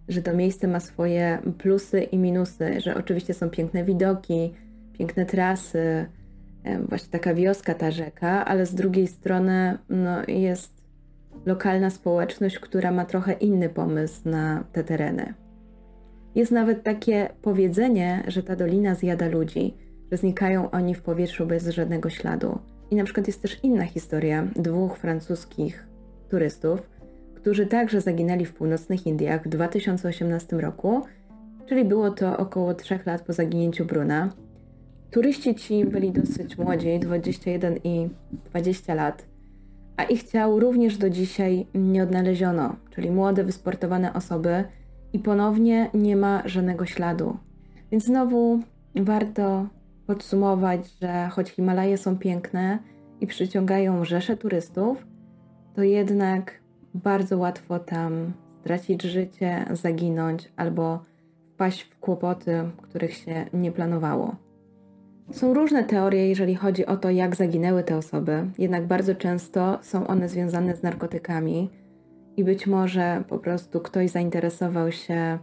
że 0.08 0.22
to 0.22 0.36
miejsce 0.36 0.68
ma 0.68 0.80
swoje 0.80 1.38
plusy 1.58 2.02
i 2.02 2.18
minusy, 2.18 2.80
że 2.80 2.94
oczywiście 2.94 3.34
są 3.34 3.50
piękne 3.50 3.84
widoki, 3.84 4.54
piękne 4.92 5.26
trasy, 5.26 6.06
właśnie 6.88 7.10
taka 7.10 7.34
wioska, 7.34 7.74
ta 7.74 7.90
rzeka, 7.90 8.44
ale 8.44 8.66
z 8.66 8.74
drugiej 8.74 9.06
strony 9.06 9.78
no, 9.88 10.22
jest 10.28 10.82
lokalna 11.46 11.90
społeczność, 11.90 12.58
która 12.58 12.92
ma 12.92 13.04
trochę 13.04 13.32
inny 13.32 13.68
pomysł 13.68 14.28
na 14.28 14.64
te 14.72 14.84
tereny. 14.84 15.34
Jest 16.34 16.52
nawet 16.52 16.82
takie 16.82 17.28
powiedzenie, 17.42 18.22
że 18.26 18.42
ta 18.42 18.56
dolina 18.56 18.94
zjada 18.94 19.28
ludzi, 19.28 19.74
że 20.12 20.18
znikają 20.18 20.70
oni 20.70 20.94
w 20.94 21.02
powietrzu 21.02 21.46
bez 21.46 21.68
żadnego 21.68 22.10
śladu. 22.10 22.58
I 22.90 22.96
na 22.96 23.04
przykład 23.04 23.26
jest 23.26 23.42
też 23.42 23.60
inna 23.62 23.84
historia 23.84 24.46
dwóch 24.56 24.98
francuskich 24.98 25.91
turystów, 26.32 26.90
którzy 27.34 27.66
także 27.66 28.00
zaginęli 28.00 28.44
w 28.44 28.54
północnych 28.54 29.06
Indiach 29.06 29.44
w 29.44 29.48
2018 29.48 30.56
roku, 30.56 31.02
czyli 31.66 31.84
było 31.84 32.10
to 32.10 32.36
około 32.36 32.74
3 32.74 32.98
lat 33.06 33.22
po 33.22 33.32
zaginięciu 33.32 33.84
Bruna. 33.84 34.30
Turyści 35.10 35.54
ci 35.54 35.84
byli 35.84 36.12
dosyć 36.12 36.58
młodzi, 36.58 36.98
21 36.98 37.76
i 37.84 38.08
20 38.50 38.94
lat, 38.94 39.26
a 39.96 40.02
ich 40.02 40.22
ciał 40.22 40.60
również 40.60 40.96
do 40.96 41.10
dzisiaj 41.10 41.66
nie 41.74 42.02
odnaleziono, 42.02 42.76
czyli 42.90 43.10
młode, 43.10 43.44
wysportowane 43.44 44.12
osoby 44.12 44.64
i 45.12 45.18
ponownie 45.18 45.90
nie 45.94 46.16
ma 46.16 46.42
żadnego 46.44 46.86
śladu. 46.86 47.36
Więc 47.90 48.04
znowu 48.04 48.60
warto 48.94 49.66
podsumować, 50.06 50.80
że 51.02 51.28
choć 51.30 51.50
Himalaje 51.50 51.98
są 51.98 52.18
piękne 52.18 52.78
i 53.20 53.26
przyciągają 53.26 54.04
rzesze 54.04 54.36
turystów, 54.36 55.11
to 55.74 55.82
jednak 55.82 56.60
bardzo 56.94 57.38
łatwo 57.38 57.78
tam 57.78 58.32
stracić 58.60 59.02
życie, 59.02 59.64
zaginąć 59.70 60.52
albo 60.56 61.04
wpaść 61.54 61.82
w 61.82 61.98
kłopoty, 61.98 62.70
których 62.82 63.14
się 63.14 63.46
nie 63.52 63.72
planowało. 63.72 64.36
Są 65.30 65.54
różne 65.54 65.84
teorie, 65.84 66.28
jeżeli 66.28 66.54
chodzi 66.54 66.86
o 66.86 66.96
to, 66.96 67.10
jak 67.10 67.36
zaginęły 67.36 67.84
te 67.84 67.96
osoby, 67.96 68.46
jednak 68.58 68.86
bardzo 68.86 69.14
często 69.14 69.78
są 69.82 70.06
one 70.06 70.28
związane 70.28 70.76
z 70.76 70.82
narkotykami 70.82 71.70
i 72.36 72.44
być 72.44 72.66
może 72.66 73.24
po 73.28 73.38
prostu 73.38 73.80
ktoś 73.80 74.10
zainteresował 74.10 74.92
się 74.92 75.38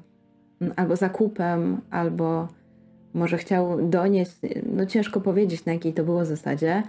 mm, 0.62 0.74
albo 0.76 0.96
zakupem, 0.96 1.82
albo 1.90 2.48
może 3.14 3.38
chciał 3.38 3.90
donieść, 3.90 4.32
no 4.74 4.86
ciężko 4.86 5.22
powiedzieć 5.22 5.66
na 5.66 5.74
jakiej 5.74 5.94
to 5.94 6.04
było 6.04 6.26
zasadzie, 6.26 6.84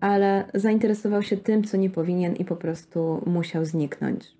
ale 0.00 0.44
zainteresował 0.54 1.22
się 1.22 1.36
tym, 1.36 1.64
co 1.64 1.76
nie 1.76 1.90
powinien 1.90 2.36
i 2.36 2.44
po 2.44 2.56
prostu 2.56 3.22
musiał 3.26 3.64
zniknąć. 3.64 4.36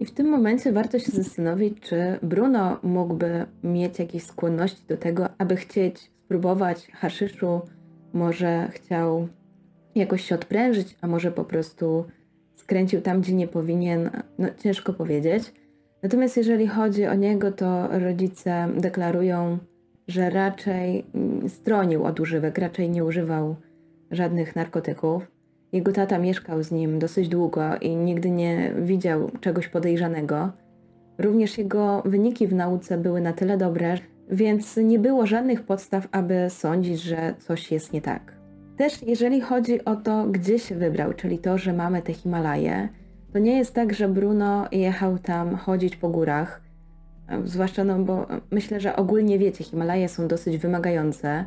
I 0.00 0.04
w 0.04 0.10
tym 0.10 0.28
momencie 0.28 0.72
warto 0.72 0.98
się 0.98 1.12
zastanowić, 1.12 1.80
czy 1.80 2.18
Bruno 2.22 2.78
mógłby 2.82 3.46
mieć 3.62 3.98
jakieś 3.98 4.22
skłonności 4.22 4.82
do 4.88 4.96
tego, 4.96 5.28
aby 5.38 5.56
chcieć 5.56 6.10
spróbować 6.24 6.90
haszyszu, 6.92 7.60
może 8.12 8.68
chciał 8.72 9.28
jakoś 9.94 10.24
się 10.24 10.34
odprężyć, 10.34 10.96
a 11.00 11.06
może 11.06 11.32
po 11.32 11.44
prostu 11.44 12.04
skręcił 12.56 13.00
tam, 13.00 13.20
gdzie 13.20 13.34
nie 13.34 13.48
powinien, 13.48 14.10
no 14.38 14.48
ciężko 14.58 14.92
powiedzieć. 14.92 15.52
Natomiast 16.02 16.36
jeżeli 16.36 16.66
chodzi 16.66 17.06
o 17.06 17.14
niego, 17.14 17.52
to 17.52 17.98
rodzice 17.98 18.68
deklarują, 18.76 19.58
że 20.08 20.30
raczej 20.30 21.04
stronił 21.48 22.04
od 22.04 22.20
używek, 22.20 22.58
raczej 22.58 22.90
nie 22.90 23.04
używał 23.04 23.56
żadnych 24.10 24.56
narkotyków. 24.56 25.30
Jego 25.72 25.92
tata 25.92 26.18
mieszkał 26.18 26.62
z 26.62 26.72
nim 26.72 26.98
dosyć 26.98 27.28
długo 27.28 27.76
i 27.80 27.96
nigdy 27.96 28.30
nie 28.30 28.72
widział 28.82 29.30
czegoś 29.40 29.68
podejrzanego. 29.68 30.52
Również 31.18 31.58
jego 31.58 32.02
wyniki 32.04 32.46
w 32.46 32.54
nauce 32.54 32.98
były 32.98 33.20
na 33.20 33.32
tyle 33.32 33.56
dobre, 33.56 33.98
więc 34.30 34.76
nie 34.76 34.98
było 34.98 35.26
żadnych 35.26 35.62
podstaw, 35.62 36.08
aby 36.12 36.46
sądzić, 36.48 37.00
że 37.00 37.34
coś 37.38 37.72
jest 37.72 37.92
nie 37.92 38.00
tak. 38.02 38.34
Też 38.76 39.02
jeżeli 39.02 39.40
chodzi 39.40 39.84
o 39.84 39.96
to, 39.96 40.26
gdzie 40.26 40.58
się 40.58 40.74
wybrał, 40.74 41.12
czyli 41.12 41.38
to, 41.38 41.58
że 41.58 41.72
mamy 41.72 42.02
te 42.02 42.12
Himalaje, 42.12 42.88
to 43.32 43.38
nie 43.38 43.58
jest 43.58 43.74
tak, 43.74 43.92
że 43.94 44.08
Bruno 44.08 44.68
jechał 44.72 45.18
tam 45.18 45.56
chodzić 45.56 45.96
po 45.96 46.08
górach. 46.08 46.62
Zwłaszcza, 47.44 47.84
no 47.84 47.98
bo 47.98 48.26
myślę, 48.50 48.80
że 48.80 48.96
ogólnie 48.96 49.38
wiecie, 49.38 49.64
Himalaje 49.64 50.08
są 50.08 50.28
dosyć 50.28 50.58
wymagające. 50.58 51.44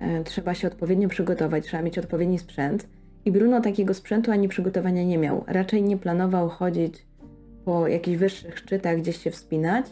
E, 0.00 0.24
trzeba 0.24 0.54
się 0.54 0.68
odpowiednio 0.68 1.08
przygotować, 1.08 1.64
trzeba 1.64 1.82
mieć 1.82 1.98
odpowiedni 1.98 2.38
sprzęt. 2.38 2.88
I 3.24 3.32
Bruno 3.32 3.60
takiego 3.60 3.94
sprzętu 3.94 4.30
ani 4.30 4.48
przygotowania 4.48 5.04
nie 5.04 5.18
miał. 5.18 5.44
Raczej 5.46 5.82
nie 5.82 5.96
planował 5.96 6.48
chodzić 6.48 7.06
po 7.64 7.88
jakichś 7.88 8.18
wyższych 8.18 8.58
szczytach, 8.58 8.98
gdzieś 8.98 9.16
się 9.16 9.30
wspinać, 9.30 9.86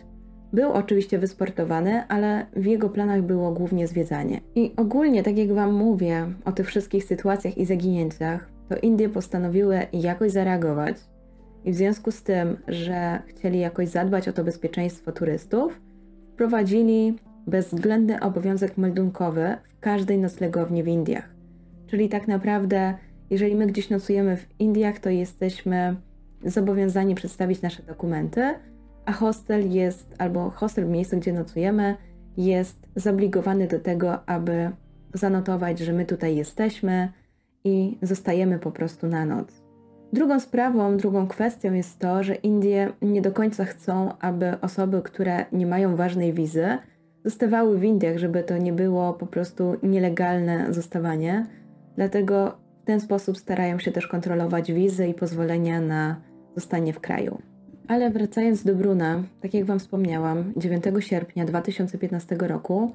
Był 0.52 0.72
oczywiście 0.72 1.18
wysportowany, 1.18 2.08
ale 2.08 2.46
w 2.56 2.66
jego 2.66 2.88
planach 2.88 3.22
było 3.22 3.52
głównie 3.52 3.86
zwiedzanie. 3.86 4.40
I 4.54 4.72
ogólnie, 4.76 5.22
tak 5.22 5.38
jak 5.38 5.52
Wam 5.52 5.74
mówię 5.74 6.26
o 6.44 6.52
tych 6.52 6.66
wszystkich 6.66 7.04
sytuacjach 7.04 7.58
i 7.58 7.66
zaginięciach, 7.66 8.48
to 8.68 8.76
Indie 8.76 9.08
postanowiły 9.08 9.86
jakoś 9.92 10.32
zareagować. 10.32 10.96
I 11.64 11.72
w 11.72 11.74
związku 11.74 12.10
z 12.10 12.22
tym, 12.22 12.56
że 12.68 13.22
chcieli 13.26 13.58
jakoś 13.58 13.88
zadbać 13.88 14.28
o 14.28 14.32
to 14.32 14.44
bezpieczeństwo 14.44 15.12
turystów, 15.12 15.80
wprowadzili 16.32 17.18
bezwzględny 17.48 18.20
obowiązek 18.20 18.78
meldunkowy 18.78 19.56
w 19.64 19.80
każdej 19.80 20.18
noclegowni 20.18 20.82
w 20.82 20.88
Indiach. 20.88 21.28
Czyli 21.86 22.08
tak 22.08 22.28
naprawdę, 22.28 22.94
jeżeli 23.30 23.54
my 23.54 23.66
gdzieś 23.66 23.90
nocujemy 23.90 24.36
w 24.36 24.60
Indiach, 24.60 24.98
to 24.98 25.10
jesteśmy 25.10 25.96
zobowiązani 26.44 27.14
przedstawić 27.14 27.62
nasze 27.62 27.82
dokumenty, 27.82 28.54
a 29.04 29.12
hostel 29.12 29.70
jest, 29.70 30.14
albo 30.18 30.50
hostel 30.50 30.86
w 30.86 30.88
miejscu, 30.88 31.16
gdzie 31.16 31.32
nocujemy, 31.32 31.96
jest 32.36 32.88
zobligowany 32.96 33.66
do 33.66 33.78
tego, 33.78 34.28
aby 34.28 34.70
zanotować, 35.14 35.78
że 35.78 35.92
my 35.92 36.06
tutaj 36.06 36.36
jesteśmy 36.36 37.12
i 37.64 37.98
zostajemy 38.02 38.58
po 38.58 38.70
prostu 38.70 39.06
na 39.06 39.24
noc. 39.24 39.62
Drugą 40.12 40.40
sprawą, 40.40 40.96
drugą 40.96 41.26
kwestią 41.26 41.72
jest 41.72 41.98
to, 41.98 42.22
że 42.22 42.34
Indie 42.34 42.92
nie 43.02 43.22
do 43.22 43.32
końca 43.32 43.64
chcą, 43.64 44.18
aby 44.18 44.60
osoby, 44.60 45.02
które 45.02 45.46
nie 45.52 45.66
mają 45.66 45.96
ważnej 45.96 46.32
wizy, 46.32 46.78
zostawały 47.28 47.78
w 47.78 47.84
Indiach, 47.84 48.18
żeby 48.18 48.42
to 48.42 48.58
nie 48.58 48.72
było 48.72 49.12
po 49.12 49.26
prostu 49.26 49.76
nielegalne 49.82 50.74
zostawanie. 50.74 51.46
Dlatego 51.96 52.58
w 52.82 52.86
ten 52.86 53.00
sposób 53.00 53.38
starają 53.38 53.78
się 53.78 53.92
też 53.92 54.06
kontrolować 54.06 54.72
wizy 54.72 55.08
i 55.08 55.14
pozwolenia 55.14 55.80
na 55.80 56.20
zostanie 56.54 56.92
w 56.92 57.00
kraju. 57.00 57.42
Ale 57.88 58.10
wracając 58.10 58.64
do 58.64 58.74
Bruna, 58.74 59.22
tak 59.40 59.54
jak 59.54 59.64
Wam 59.64 59.78
wspomniałam, 59.78 60.52
9 60.56 60.84
sierpnia 61.00 61.44
2015 61.44 62.36
roku 62.36 62.94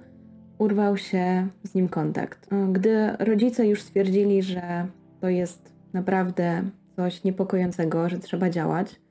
urwał 0.58 0.98
się 0.98 1.48
z 1.64 1.76
nim 1.76 1.90
kontakt. 1.90 2.50
Gdy 2.72 3.18
rodzice 3.20 3.68
już 3.68 3.82
stwierdzili, 3.82 4.44
że 4.44 4.88
to 5.22 5.30
jest 5.30 5.74
naprawdę 5.94 6.64
coś 6.96 7.24
niepokojącego, 7.24 8.10
że 8.10 8.20
trzeba 8.20 8.50
działać, 8.50 9.02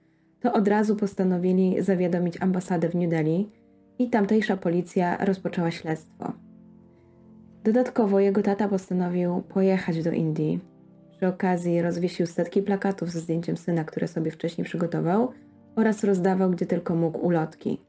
to 0.40 0.52
od 0.52 0.68
razu 0.68 0.96
postanowili 0.96 1.82
zawiadomić 1.82 2.36
ambasadę 2.40 2.88
w 2.88 2.94
New 2.94 3.10
Delhi 3.10 3.61
i 4.02 4.10
tamtejsza 4.10 4.56
policja 4.56 5.16
rozpoczęła 5.24 5.70
śledztwo. 5.70 6.32
Dodatkowo 7.64 8.20
jego 8.20 8.42
tata 8.42 8.68
postanowił 8.68 9.42
pojechać 9.42 10.02
do 10.02 10.12
Indii. 10.12 10.60
Przy 11.16 11.26
okazji 11.26 11.82
rozwiesił 11.82 12.26
setki 12.26 12.62
plakatów 12.62 13.10
ze 13.10 13.20
zdjęciem 13.20 13.56
syna, 13.56 13.84
które 13.84 14.08
sobie 14.08 14.30
wcześniej 14.30 14.64
przygotował 14.64 15.32
oraz 15.76 16.04
rozdawał 16.04 16.50
gdzie 16.50 16.66
tylko 16.66 16.94
mógł 16.94 17.26
ulotki. 17.26 17.80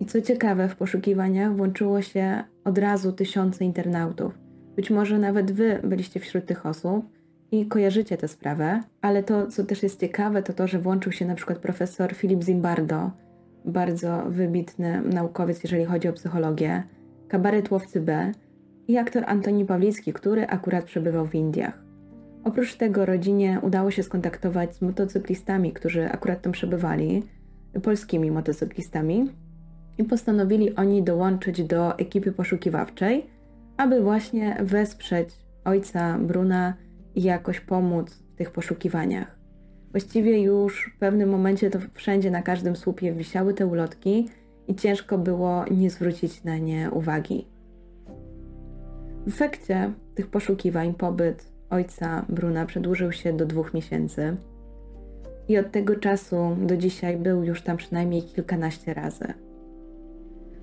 I 0.00 0.06
co 0.06 0.20
ciekawe, 0.20 0.68
w 0.68 0.76
poszukiwaniach 0.76 1.56
włączyło 1.56 2.02
się 2.02 2.44
od 2.64 2.78
razu 2.78 3.12
tysiące 3.12 3.64
internautów. 3.64 4.38
Być 4.76 4.90
może 4.90 5.18
nawet 5.18 5.52
wy 5.52 5.80
byliście 5.84 6.20
wśród 6.20 6.46
tych 6.46 6.66
osób 6.66 7.06
i 7.50 7.66
kojarzycie 7.66 8.16
tę 8.16 8.28
sprawę, 8.28 8.82
ale 9.00 9.22
to, 9.22 9.46
co 9.46 9.64
też 9.64 9.82
jest 9.82 10.00
ciekawe, 10.00 10.42
to 10.42 10.52
to, 10.52 10.66
że 10.66 10.78
włączył 10.78 11.12
się 11.12 11.24
na 11.24 11.34
przykład 11.34 11.58
profesor 11.58 12.14
Filip 12.14 12.44
Zimbardo, 12.44 13.10
bardzo 13.66 14.22
wybitny 14.28 15.02
naukowiec, 15.02 15.62
jeżeli 15.62 15.84
chodzi 15.84 16.08
o 16.08 16.12
psychologię, 16.12 16.82
kabaret 17.28 17.70
Łowcy 17.70 18.00
B 18.00 18.32
i 18.88 18.98
aktor 18.98 19.24
Antoni 19.26 19.64
Pawlicki, 19.64 20.12
który 20.12 20.46
akurat 20.46 20.84
przebywał 20.84 21.26
w 21.26 21.34
Indiach. 21.34 21.82
Oprócz 22.44 22.74
tego 22.74 23.06
rodzinie 23.06 23.58
udało 23.62 23.90
się 23.90 24.02
skontaktować 24.02 24.76
z 24.76 24.82
motocyklistami, 24.82 25.72
którzy 25.72 26.08
akurat 26.08 26.42
tam 26.42 26.52
przebywali, 26.52 27.22
polskimi 27.82 28.30
motocyklistami, 28.30 29.30
i 29.98 30.04
postanowili 30.04 30.76
oni 30.76 31.02
dołączyć 31.02 31.64
do 31.64 31.98
ekipy 31.98 32.32
poszukiwawczej, 32.32 33.26
aby 33.76 34.00
właśnie 34.00 34.56
wesprzeć 34.60 35.28
ojca 35.64 36.18
Bruna 36.18 36.74
i 37.14 37.22
jakoś 37.22 37.60
pomóc 37.60 38.14
w 38.14 38.36
tych 38.36 38.50
poszukiwaniach. 38.50 39.35
Właściwie 39.96 40.42
już 40.42 40.90
w 40.96 40.98
pewnym 40.98 41.28
momencie 41.28 41.70
to 41.70 41.78
wszędzie 41.94 42.30
na 42.30 42.42
każdym 42.42 42.76
słupie 42.76 43.12
wisiały 43.12 43.54
te 43.54 43.66
ulotki 43.66 44.28
i 44.68 44.74
ciężko 44.74 45.18
było 45.18 45.64
nie 45.70 45.90
zwrócić 45.90 46.44
na 46.44 46.58
nie 46.58 46.90
uwagi. 46.90 47.46
W 49.26 49.28
efekcie 49.28 49.92
tych 50.14 50.26
poszukiwań 50.26 50.94
pobyt 50.94 51.52
ojca 51.70 52.24
Bruna 52.28 52.66
przedłużył 52.66 53.12
się 53.12 53.32
do 53.32 53.46
dwóch 53.46 53.74
miesięcy 53.74 54.36
i 55.48 55.58
od 55.58 55.72
tego 55.72 55.96
czasu 55.96 56.56
do 56.62 56.76
dzisiaj 56.76 57.16
był 57.16 57.44
już 57.44 57.62
tam 57.62 57.76
przynajmniej 57.76 58.22
kilkanaście 58.22 58.94
razy. 58.94 59.34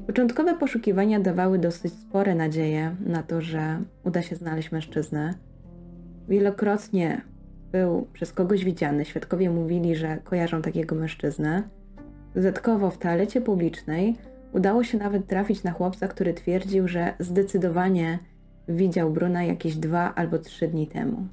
Początkowe 0.07 0.57
poszukiwania 0.57 1.19
dawały 1.19 1.59
dosyć 1.59 1.93
spore 1.93 2.35
nadzieje 2.35 2.95
na 3.05 3.23
to, 3.23 3.41
że 3.41 3.79
uda 4.03 4.21
się 4.21 4.35
znaleźć 4.35 4.71
mężczyznę. 4.71 5.33
Wielokrotnie 6.29 7.21
był 7.73 8.07
przez 8.13 8.33
kogoś 8.33 8.65
widziany, 8.65 9.05
świadkowie 9.05 9.49
mówili, 9.49 9.95
że 9.95 10.17
kojarzą 10.23 10.61
takiego 10.61 10.95
mężczyznę. 10.95 11.63
Dodatkowo 12.35 12.89
w 12.89 12.97
toalecie 12.97 13.41
publicznej 13.41 14.15
udało 14.51 14.83
się 14.83 14.97
nawet 14.97 15.27
trafić 15.27 15.63
na 15.63 15.71
chłopca, 15.71 16.07
który 16.07 16.33
twierdził, 16.33 16.87
że 16.87 17.13
zdecydowanie 17.19 18.19
widział 18.67 19.11
Bruna 19.11 19.43
jakieś 19.43 19.75
dwa 19.75 20.15
albo 20.15 20.39
trzy 20.39 20.67
dni 20.67 20.87
temu. 20.87 21.27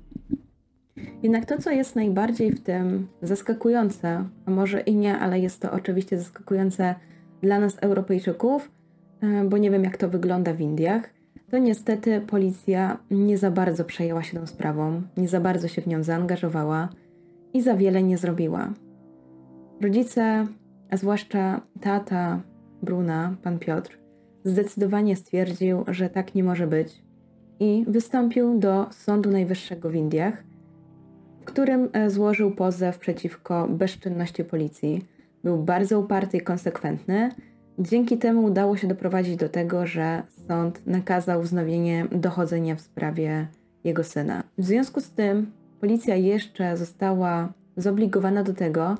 Jednak 1.22 1.44
to, 1.44 1.58
co 1.58 1.70
jest 1.70 1.96
najbardziej 1.96 2.52
w 2.52 2.62
tym 2.62 3.08
zaskakujące, 3.22 4.24
a 4.46 4.50
może 4.50 4.80
i 4.80 4.96
nie, 4.96 5.18
ale 5.18 5.40
jest 5.40 5.60
to 5.60 5.72
oczywiście 5.72 6.18
zaskakujące 6.18 6.94
dla 7.42 7.58
nas, 7.58 7.78
Europejczyków, 7.80 8.70
e, 9.22 9.44
bo 9.44 9.58
nie 9.58 9.70
wiem, 9.70 9.84
jak 9.84 9.96
to 9.96 10.08
wygląda 10.08 10.54
w 10.54 10.60
Indiach, 10.60 11.10
to 11.50 11.58
niestety 11.58 12.20
policja 12.20 12.98
nie 13.10 13.38
za 13.38 13.50
bardzo 13.50 13.84
przejęła 13.84 14.22
się 14.22 14.38
tą 14.38 14.46
sprawą, 14.46 15.02
nie 15.16 15.28
za 15.28 15.40
bardzo 15.40 15.68
się 15.68 15.82
w 15.82 15.86
nią 15.86 16.02
zaangażowała 16.02 16.88
i 17.54 17.62
za 17.62 17.76
wiele 17.76 18.02
nie 18.02 18.18
zrobiła. 18.18 18.72
Rodzice, 19.80 20.46
a 20.90 20.96
zwłaszcza 20.96 21.60
tata 21.80 22.40
Bruna, 22.82 23.36
pan 23.42 23.58
Piotr, 23.58 23.98
zdecydowanie 24.44 25.16
stwierdził, 25.16 25.84
że 25.88 26.10
tak 26.10 26.34
nie 26.34 26.44
może 26.44 26.66
być 26.66 27.02
i 27.60 27.84
wystąpił 27.88 28.58
do 28.58 28.86
Sądu 28.90 29.30
Najwyższego 29.30 29.90
w 29.90 29.94
Indiach, 29.94 30.44
w 31.40 31.44
którym 31.44 31.88
e, 31.92 32.10
złożył 32.10 32.50
pozew 32.50 32.98
przeciwko 32.98 33.68
bezczynności 33.68 34.44
policji. 34.44 35.02
Był 35.44 35.62
bardzo 35.62 36.00
uparty 36.00 36.36
i 36.36 36.40
konsekwentny. 36.40 37.30
Dzięki 37.80 38.18
temu 38.18 38.44
udało 38.44 38.76
się 38.76 38.88
doprowadzić 38.88 39.36
do 39.36 39.48
tego, 39.48 39.86
że 39.86 40.22
sąd 40.48 40.86
nakazał 40.86 41.42
wznowienie 41.42 42.06
dochodzenia 42.12 42.76
w 42.76 42.80
sprawie 42.80 43.46
jego 43.84 44.04
syna. 44.04 44.42
W 44.58 44.64
związku 44.64 45.00
z 45.00 45.10
tym 45.10 45.52
policja 45.80 46.16
jeszcze 46.16 46.76
została 46.76 47.52
zobligowana 47.76 48.42
do 48.42 48.54
tego, 48.54 48.96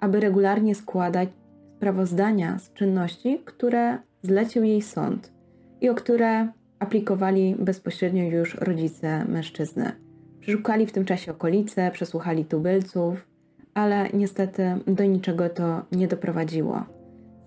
aby 0.00 0.20
regularnie 0.20 0.74
składać 0.74 1.28
sprawozdania 1.76 2.58
z 2.58 2.72
czynności, 2.72 3.40
które 3.44 3.98
zlecił 4.22 4.64
jej 4.64 4.82
sąd 4.82 5.32
i 5.80 5.88
o 5.88 5.94
które 5.94 6.48
aplikowali 6.78 7.56
bezpośrednio 7.58 8.24
już 8.24 8.54
rodzice 8.54 9.24
mężczyzny. 9.24 9.92
Przeszukali 10.40 10.86
w 10.86 10.92
tym 10.92 11.04
czasie 11.04 11.32
okolice, 11.32 11.90
przesłuchali 11.90 12.44
tubylców, 12.44 13.26
ale 13.74 14.08
niestety 14.14 14.76
do 14.86 15.04
niczego 15.04 15.48
to 15.48 15.82
nie 15.92 16.08
doprowadziło. 16.08 16.97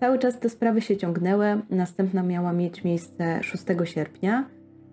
Cały 0.02 0.20
czas 0.20 0.40
te 0.40 0.50
sprawy 0.50 0.82
się 0.82 0.98
ciągnęły, 0.98 1.62
następna 1.70 2.24
miała 2.24 2.54
mieć 2.54 2.84
miejsce 2.84 3.44
6 3.44 3.66
sierpnia 3.84 4.50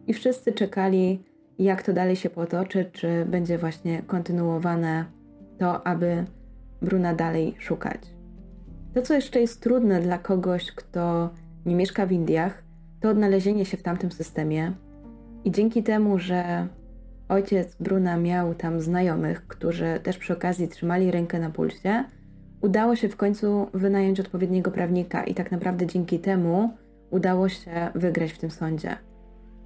i 0.06 0.14
wszyscy 0.14 0.52
czekali, 0.52 1.24
jak 1.58 1.82
to 1.82 1.92
dalej 1.92 2.16
się 2.16 2.30
potoczy, 2.30 2.90
czy 2.92 3.26
będzie 3.26 3.58
właśnie 3.58 4.02
kontynuowane 4.02 5.04
to, 5.58 5.86
aby 5.86 6.24
Bruna 6.82 7.14
dalej 7.14 7.54
szukać. 7.58 8.00
To, 8.94 9.02
co 9.02 9.14
jeszcze 9.14 9.40
jest 9.40 9.62
trudne 9.62 10.00
dla 10.00 10.18
kogoś, 10.18 10.72
kto 10.72 11.30
nie 11.66 11.76
mieszka 11.76 12.06
w 12.06 12.12
Indiach, 12.12 12.62
to 13.00 13.08
odnalezienie 13.08 13.64
się 13.64 13.76
w 13.76 13.82
tamtym 13.82 14.12
systemie. 14.12 14.72
I 15.44 15.50
dzięki 15.50 15.82
temu, 15.82 16.18
że 16.18 16.68
ojciec 17.28 17.76
Bruna 17.80 18.16
miał 18.16 18.54
tam 18.54 18.80
znajomych, 18.80 19.46
którzy 19.46 20.00
też 20.02 20.18
przy 20.18 20.32
okazji 20.32 20.68
trzymali 20.68 21.10
rękę 21.10 21.38
na 21.38 21.50
pulsie, 21.50 22.04
udało 22.60 22.96
się 22.96 23.08
w 23.08 23.16
końcu 23.16 23.66
wynająć 23.74 24.20
odpowiedniego 24.20 24.70
prawnika 24.70 25.24
i 25.24 25.34
tak 25.34 25.52
naprawdę 25.52 25.86
dzięki 25.86 26.18
temu 26.18 26.70
udało 27.10 27.48
się 27.48 27.90
wygrać 27.94 28.32
w 28.32 28.38
tym 28.38 28.50
sądzie. 28.50 28.96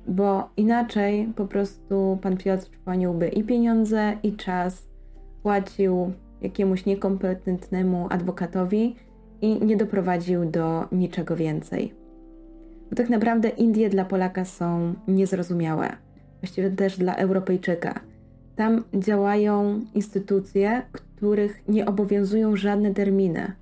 Bo 0.07 0.51
inaczej 0.57 1.33
po 1.37 1.47
prostu 1.47 2.19
pan 2.23 2.37
Piotr 2.37 2.71
płaniłby 2.85 3.29
i 3.29 3.45
pieniądze, 3.45 4.17
i 4.23 4.33
czas, 4.37 4.89
płacił 5.43 6.13
jakiemuś 6.41 6.87
niekompetentnemu 6.87 8.07
adwokatowi 8.11 8.97
i 9.41 9.65
nie 9.65 9.77
doprowadził 9.77 10.45
do 10.45 10.89
niczego 10.93 11.37
więcej. 11.37 11.95
Bo 12.91 12.97
tak 12.97 13.11
naprawdę 13.11 13.49
Indie 13.49 13.89
dla 13.89 14.05
Polaka 14.05 14.45
są 14.45 14.95
niezrozumiałe, 15.09 15.89
właściwie 16.41 16.71
też 16.71 16.99
dla 16.99 17.15
Europejczyka. 17.15 18.01
Tam 18.57 18.85
działają 18.95 19.81
instytucje, 19.95 20.83
których 21.23 21.69
nie 21.69 21.87
obowiązują 21.87 22.57
żadne 22.57 22.95
terminy. 22.95 23.53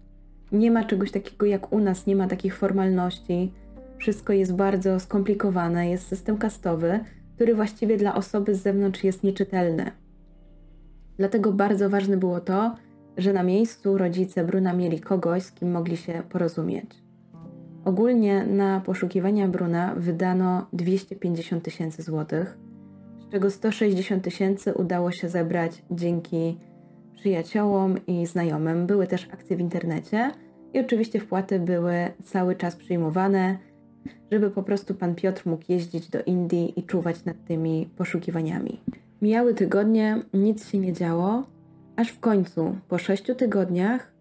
Nie 0.53 0.71
ma 0.71 0.85
czegoś 0.85 1.11
takiego 1.11 1.47
jak 1.47 1.73
u 1.73 1.79
nas, 1.79 2.07
nie 2.07 2.17
ma 2.17 2.29
takich 2.29 2.57
formalności. 2.57 3.53
Wszystko 3.99 4.33
jest 4.33 4.55
bardzo 4.55 5.01
skomplikowane, 5.01 5.91
jest 5.91 6.07
system 6.07 6.39
kastowy, 6.39 7.01
który 7.35 7.55
właściwie 7.55 7.97
dla 7.97 8.15
osoby 8.15 8.55
z 8.55 8.63
zewnątrz 8.63 9.05
jest 9.05 9.23
nieczytelny. 9.23 9.91
Dlatego 11.19 11.53
bardzo 11.53 11.91
ważne 11.91 12.17
było 12.17 12.41
to, 12.41 12.75
że 13.17 13.33
na 13.33 13.43
miejscu 13.43 13.99
rodzice 13.99 14.45
Bruna 14.45 14.73
mieli 14.73 15.01
kogoś, 15.01 15.43
z 15.43 15.53
kim 15.53 15.71
mogli 15.71 15.97
się 15.97 16.23
porozumieć. 16.29 17.03
Ogólnie 17.85 18.47
na 18.47 18.81
poszukiwania 18.81 19.49
Bruna 19.49 19.95
wydano 19.97 20.67
250 20.73 21.65
tysięcy 21.65 22.03
złotych, 22.03 22.59
z 23.29 23.33
czego 23.33 23.51
160 23.51 24.25
tysięcy 24.25 24.75
udało 24.75 25.13
się 25.13 25.29
zebrać 25.29 25.83
dzięki 25.91 26.70
przyjaciołom 27.15 28.07
i 28.07 28.27
znajomym. 28.27 28.87
Były 28.87 29.07
też 29.07 29.29
akcje 29.33 29.57
w 29.57 29.61
internecie 29.61 30.31
i 30.75 30.81
oczywiście 30.81 31.21
wpłaty 31.21 31.59
były 31.59 31.95
cały 32.25 32.57
czas 32.57 32.77
przyjmowane, 32.77 33.59
żeby 34.33 34.51
po 34.51 34.63
prostu 34.63 34.95
pan 34.95 35.15
Piotr 35.15 35.43
mógł 35.47 35.65
jeździć 35.69 36.09
do 36.09 36.23
Indii 36.23 36.73
i 36.77 36.83
czuwać 36.83 37.25
nad 37.25 37.45
tymi 37.45 37.89
poszukiwaniami. 37.97 38.81
Mijały 39.23 39.55
tygodnie, 39.55 40.23
nic 40.35 40.69
się 40.69 40.79
nie 40.79 40.93
działo, 40.93 41.47
aż 41.97 42.09
w 42.09 42.21
końcu, 42.21 42.77
po 42.89 42.99
sześciu 42.99 43.35
tygodniach, 43.35 44.13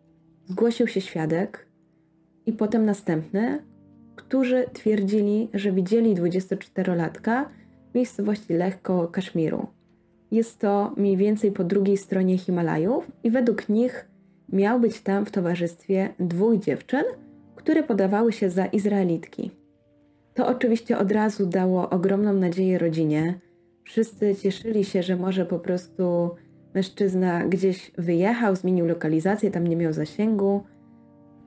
zgłosił 0.46 0.88
się 0.88 1.02
świadek 1.02 1.68
i 2.46 2.54
potem 2.54 2.86
następny, 2.86 3.64
którzy 4.16 4.66
twierdzili, 4.74 5.50
że 5.54 5.72
widzieli 5.72 6.16
24-latka 6.16 7.46
w 7.92 7.96
miejscowości 7.96 8.54
Lech 8.54 8.82
koło 8.82 9.08
Kaszmiru. 9.08 9.68
Jest 10.32 10.60
to 10.60 10.94
mniej 10.98 11.18
więcej 11.18 11.52
po 11.52 11.64
drugiej 11.64 11.98
stronie 11.98 12.38
Himalajów 12.38 13.12
i 13.24 13.32
według 13.32 13.70
nich 13.70 14.10
miał 14.50 14.80
być 14.80 15.02
tam 15.02 15.26
w 15.26 15.32
towarzystwie 15.32 16.10
dwóch 16.20 16.60
dziewczyn, 16.60 17.04
które 17.56 17.84
podawały 17.84 18.32
się 18.34 18.50
za 18.50 18.66
Izraelitki. 18.66 19.52
To 20.34 20.48
oczywiście 20.48 20.98
od 20.98 21.12
razu 21.12 21.46
dało 21.46 21.90
ogromną 21.90 22.34
nadzieję 22.34 22.78
rodzinie. 22.78 23.40
Wszyscy 23.84 24.36
cieszyli 24.36 24.84
się, 24.84 25.04
że 25.04 25.16
może 25.16 25.46
po 25.46 25.60
prostu 25.60 26.30
mężczyzna 26.74 27.46
gdzieś 27.46 27.92
wyjechał, 27.98 28.56
zmienił 28.56 28.86
lokalizację, 28.86 29.52
tam 29.52 29.68
nie 29.68 29.76
miał 29.76 29.94
zasięgu. 29.94 30.64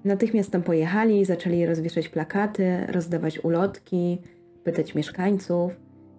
Natychmiast 0.05 0.51
tam 0.51 0.62
pojechali, 0.62 1.25
zaczęli 1.25 1.66
rozwieszać 1.66 2.09
plakaty, 2.09 2.87
rozdawać 2.88 3.45
ulotki, 3.45 4.18
pytać 4.64 4.95
mieszkańców. 4.95 5.73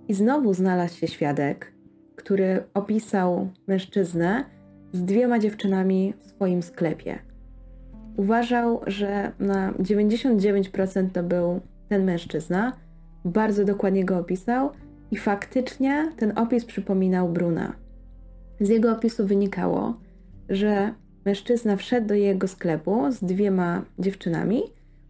I 0.07 0.13
znowu 0.13 0.53
znalazł 0.53 0.97
się 0.97 1.07
świadek, 1.07 1.73
który 2.23 2.63
opisał 2.73 3.49
mężczyznę 3.67 4.45
z 4.93 5.05
dwiema 5.05 5.39
dziewczynami 5.39 6.13
w 6.19 6.23
swoim 6.23 6.63
sklepie. 6.63 7.19
Uważał, 8.17 8.81
że 8.87 9.31
na 9.39 9.71
99% 9.71 11.09
to 11.09 11.23
był 11.23 11.59
ten 11.89 12.03
mężczyzna, 12.03 12.73
bardzo 13.25 13.65
dokładnie 13.65 14.05
go 14.05 14.17
opisał 14.17 14.69
i 15.11 15.17
faktycznie 15.17 16.11
ten 16.17 16.37
opis 16.37 16.65
przypominał 16.65 17.29
Bruna. 17.29 17.73
Z 18.59 18.69
jego 18.69 18.91
opisu 18.91 19.27
wynikało, 19.27 19.93
że 20.49 20.93
mężczyzna 21.25 21.75
wszedł 21.75 22.07
do 22.07 22.13
jego 22.13 22.47
sklepu 22.47 23.11
z 23.11 23.23
dwiema 23.23 23.85
dziewczynami, 23.99 24.61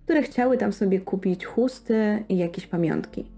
które 0.06 0.21
chciały 0.21 0.58
tam 0.58 0.73
sobie 0.73 0.99
kupić 0.99 1.45
chusty 1.45 2.23
i 2.30 2.38
jakieś 2.38 2.67
pamiątki. 2.67 3.32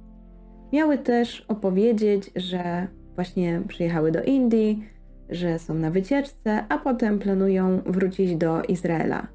Miały 0.73 0.97
też 0.97 1.45
opowiedzieć, 1.47 2.31
że 2.35 2.87
właśnie 3.15 3.61
przyjechały 3.67 4.11
do 4.11 4.23
Indii, 4.23 4.83
że 5.29 5.59
są 5.59 5.73
na 5.73 5.91
wycieczce, 5.91 6.65
a 6.69 6.77
potem 6.77 7.19
planują 7.19 7.81
wrócić 7.85 8.35
do 8.35 8.63
Izraela. 8.63 9.27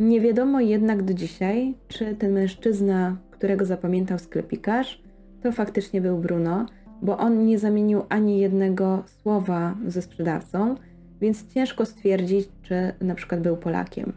Nie 0.00 0.20
wiadomo 0.20 0.60
jednak 0.60 1.02
do 1.02 1.14
dzisiaj, 1.14 1.74
czy 1.88 2.14
ten 2.14 2.32
mężczyzna, 2.32 3.16
którego 3.30 3.64
zapamiętał 3.64 4.18
sklepikarz, 4.18 5.02
to 5.42 5.52
faktycznie 5.52 6.00
był 6.00 6.18
Bruno, 6.18 6.66
bo 7.02 7.18
on 7.18 7.46
nie 7.46 7.58
zamienił 7.58 8.02
ani 8.08 8.38
jednego 8.38 9.02
słowa 9.06 9.74
ze 9.86 10.02
sprzedawcą, 10.02 10.74
więc 11.20 11.54
ciężko 11.54 11.84
stwierdzić, 11.84 12.48
czy 12.62 12.92
na 13.00 13.14
przykład 13.14 13.40
był 13.40 13.56
Polakiem. 13.56 14.12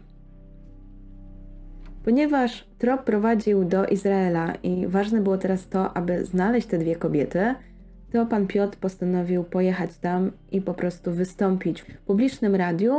Ponieważ 2.04 2.68
trop 2.78 3.04
prowadził 3.04 3.64
do 3.64 3.86
Izraela 3.86 4.54
i 4.62 4.86
ważne 4.86 5.20
było 5.20 5.38
teraz 5.38 5.68
to, 5.68 5.96
aby 5.96 6.24
znaleźć 6.24 6.66
te 6.66 6.78
dwie 6.78 6.96
kobiety, 6.96 7.54
to 8.12 8.26
pan 8.26 8.46
Piotr 8.46 8.78
postanowił 8.78 9.44
pojechać 9.44 9.98
tam 9.98 10.32
i 10.52 10.60
po 10.60 10.74
prostu 10.74 11.12
wystąpić 11.12 11.82
w 11.82 11.98
publicznym 11.98 12.54
radiu 12.54 12.94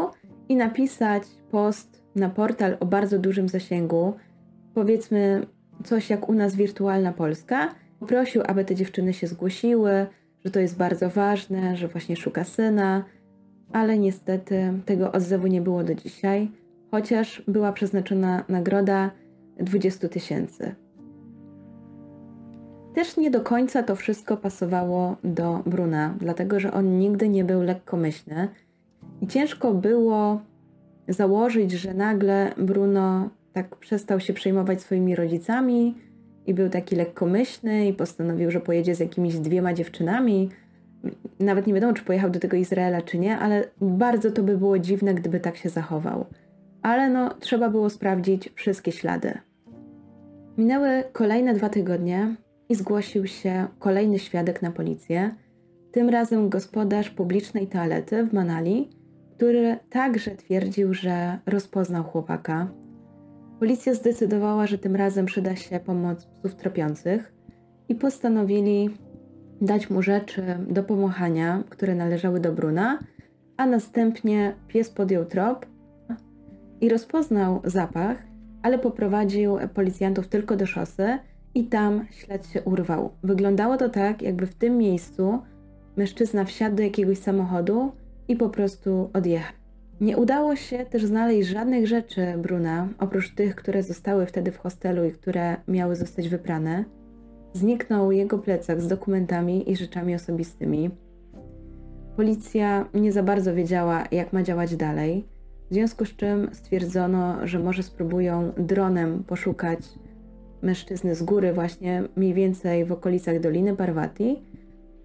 i 0.49 0.55
napisać 0.55 1.23
post 1.51 2.03
na 2.15 2.29
portal 2.29 2.77
o 2.79 2.85
bardzo 2.85 3.19
dużym 3.19 3.49
zasięgu, 3.49 4.13
powiedzmy 4.73 5.47
coś 5.83 6.09
jak 6.09 6.29
u 6.29 6.33
nas 6.33 6.55
wirtualna 6.55 7.13
Polska. 7.13 7.75
Prosił, 8.07 8.41
aby 8.45 8.65
te 8.65 8.75
dziewczyny 8.75 9.13
się 9.13 9.27
zgłosiły, 9.27 10.07
że 10.45 10.51
to 10.51 10.59
jest 10.59 10.77
bardzo 10.77 11.09
ważne, 11.09 11.77
że 11.77 11.87
właśnie 11.87 12.15
szuka 12.15 12.43
syna, 12.43 13.03
ale 13.73 13.97
niestety 13.97 14.73
tego 14.85 15.11
odzewu 15.11 15.47
nie 15.47 15.61
było 15.61 15.83
do 15.83 15.95
dzisiaj, 15.95 16.51
chociaż 16.91 17.43
była 17.47 17.73
przeznaczona 17.73 18.45
nagroda 18.49 19.11
20 19.59 20.09
tysięcy. 20.09 20.75
Też 22.93 23.17
nie 23.17 23.31
do 23.31 23.41
końca 23.41 23.83
to 23.83 23.95
wszystko 23.95 24.37
pasowało 24.37 25.15
do 25.23 25.63
Bruna, 25.65 26.15
dlatego 26.19 26.59
że 26.59 26.73
on 26.73 26.97
nigdy 26.97 27.29
nie 27.29 27.43
był 27.43 27.61
lekkomyślny 27.61 28.47
i 29.21 29.27
ciężko 29.27 29.73
było 29.73 30.41
założyć, 31.07 31.71
że 31.71 31.93
nagle 31.93 32.53
Bruno 32.57 33.29
tak 33.53 33.75
przestał 33.75 34.19
się 34.19 34.33
przejmować 34.33 34.81
swoimi 34.81 35.15
rodzicami 35.15 35.95
i 36.47 36.53
był 36.53 36.69
taki 36.69 36.95
lekkomyślny 36.95 37.87
i 37.87 37.93
postanowił, 37.93 38.51
że 38.51 38.59
pojedzie 38.59 38.95
z 38.95 38.99
jakimiś 38.99 39.39
dwiema 39.39 39.73
dziewczynami. 39.73 40.49
Nawet 41.39 41.67
nie 41.67 41.73
wiadomo, 41.73 41.93
czy 41.93 42.03
pojechał 42.03 42.29
do 42.29 42.39
tego 42.39 42.57
Izraela, 42.57 43.01
czy 43.01 43.19
nie, 43.19 43.37
ale 43.37 43.63
bardzo 43.81 44.31
to 44.31 44.43
by 44.43 44.57
było 44.57 44.79
dziwne, 44.79 45.13
gdyby 45.13 45.39
tak 45.39 45.57
się 45.57 45.69
zachował. 45.69 46.25
Ale 46.81 47.09
no, 47.09 47.33
trzeba 47.39 47.69
było 47.69 47.89
sprawdzić 47.89 48.49
wszystkie 48.55 48.91
ślady. 48.91 49.37
Minęły 50.57 51.03
kolejne 51.13 51.53
dwa 51.53 51.69
tygodnie 51.69 52.35
i 52.69 52.75
zgłosił 52.75 53.27
się 53.27 53.67
kolejny 53.79 54.19
świadek 54.19 54.61
na 54.61 54.71
policję, 54.71 55.35
tym 55.91 56.09
razem 56.09 56.49
gospodarz 56.49 57.09
publicznej 57.09 57.67
toalety 57.67 58.25
w 58.25 58.33
Manali, 58.33 58.89
który 59.35 59.77
także 59.89 60.31
twierdził, 60.31 60.93
że 60.93 61.39
rozpoznał 61.45 62.03
chłopaka. 62.03 62.67
Policja 63.59 63.93
zdecydowała, 63.93 64.67
że 64.67 64.77
tym 64.77 64.95
razem 64.95 65.25
przyda 65.25 65.55
się 65.55 65.79
pomoc 65.79 66.25
psów 66.25 66.55
tropiących 66.55 67.33
i 67.89 67.95
postanowili 67.95 68.89
dać 69.61 69.89
mu 69.89 70.01
rzeczy 70.01 70.43
do 70.69 70.83
pomachania, 70.83 71.63
które 71.69 71.95
należały 71.95 72.39
do 72.39 72.53
Bruna, 72.53 72.99
a 73.57 73.65
następnie 73.65 74.55
pies 74.67 74.89
podjął 74.89 75.25
trop 75.25 75.65
i 76.81 76.89
rozpoznał 76.89 77.61
zapach, 77.63 78.17
ale 78.63 78.79
poprowadził 78.79 79.57
policjantów 79.73 80.27
tylko 80.27 80.55
do 80.55 80.65
szosy 80.65 81.19
i 81.55 81.63
tam 81.63 82.05
ślad 82.11 82.47
się 82.47 82.61
urwał. 82.61 83.11
Wyglądało 83.23 83.77
to 83.77 83.89
tak, 83.89 84.21
jakby 84.21 84.47
w 84.47 84.55
tym 84.55 84.77
miejscu 84.77 85.39
mężczyzna 85.97 86.45
wsiadł 86.45 86.75
do 86.75 86.83
jakiegoś 86.83 87.17
samochodu 87.17 87.91
i 88.27 88.35
po 88.35 88.49
prostu 88.49 89.09
odjechał. 89.13 89.53
Nie 90.01 90.17
udało 90.17 90.55
się 90.55 90.85
też 90.85 91.05
znaleźć 91.05 91.49
żadnych 91.49 91.87
rzeczy 91.87 92.33
Bruna, 92.37 92.87
oprócz 92.99 93.35
tych, 93.35 93.55
które 93.55 93.83
zostały 93.83 94.25
wtedy 94.25 94.51
w 94.51 94.57
hostelu 94.57 95.05
i 95.05 95.11
które 95.11 95.55
miały 95.67 95.95
zostać 95.95 96.29
wyprane. 96.29 96.85
Zniknął 97.53 98.11
jego 98.11 98.39
plecak 98.39 98.81
z 98.81 98.87
dokumentami 98.87 99.71
i 99.71 99.75
rzeczami 99.75 100.15
osobistymi. 100.15 100.89
Policja 102.15 102.85
nie 102.93 103.11
za 103.11 103.23
bardzo 103.23 103.55
wiedziała, 103.55 104.03
jak 104.11 104.33
ma 104.33 104.43
działać 104.43 104.75
dalej, 104.75 105.25
w 105.69 105.73
związku 105.73 106.05
z 106.05 106.15
czym 106.15 106.49
stwierdzono, 106.53 107.47
że 107.47 107.59
może 107.59 107.83
spróbują 107.83 108.51
dronem 108.57 109.23
poszukać 109.23 109.79
mężczyzny 110.61 111.15
z 111.15 111.23
góry, 111.23 111.53
właśnie 111.53 112.03
mniej 112.15 112.33
więcej 112.33 112.85
w 112.85 112.91
okolicach 112.91 113.39
Doliny 113.39 113.75
Parvati, 113.75 114.43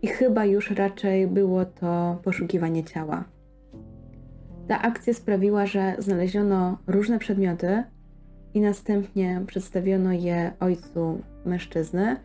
i 0.02 0.06
chyba 0.06 0.44
już 0.44 0.70
raczej 0.70 1.26
było 1.26 1.64
to 1.64 2.20
poszukiwanie 2.24 2.84
ciała. 2.84 3.24
Ta 4.68 4.82
akcja 4.82 5.14
sprawiła, 5.14 5.66
że 5.66 5.96
znaleziono 5.98 6.78
różne 6.86 7.18
przedmioty 7.18 7.82
i 8.54 8.60
następnie 8.60 9.42
przedstawiono 9.46 10.12
je 10.12 10.52
ojcu 10.60 11.22
mężczyzny, 11.44 12.16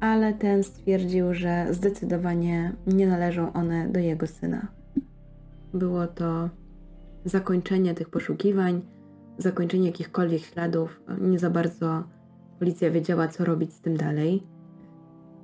ale 0.00 0.32
ten 0.32 0.62
stwierdził, 0.62 1.34
że 1.34 1.66
zdecydowanie 1.70 2.72
nie 2.86 3.06
należą 3.06 3.52
one 3.52 3.88
do 3.88 4.00
jego 4.00 4.26
syna. 4.26 4.66
Było 5.74 6.06
to 6.06 6.48
zakończenie 7.24 7.94
tych 7.94 8.08
poszukiwań, 8.08 8.82
zakończenie 9.38 9.86
jakichkolwiek 9.86 10.42
śladów. 10.42 11.02
Nie 11.20 11.38
za 11.38 11.50
bardzo 11.50 12.02
policja 12.62 12.90
wiedziała, 12.90 13.28
co 13.28 13.44
robić 13.44 13.72
z 13.72 13.80
tym 13.80 13.96
dalej. 13.96 14.42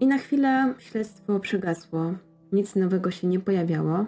I 0.00 0.07
na 0.07 0.18
chwilę 0.18 0.74
śledztwo 0.78 1.40
przygasło, 1.40 2.14
nic 2.52 2.76
nowego 2.76 3.11
się 3.11 3.26
nie 3.26 3.40
pojawiało, 3.40 4.04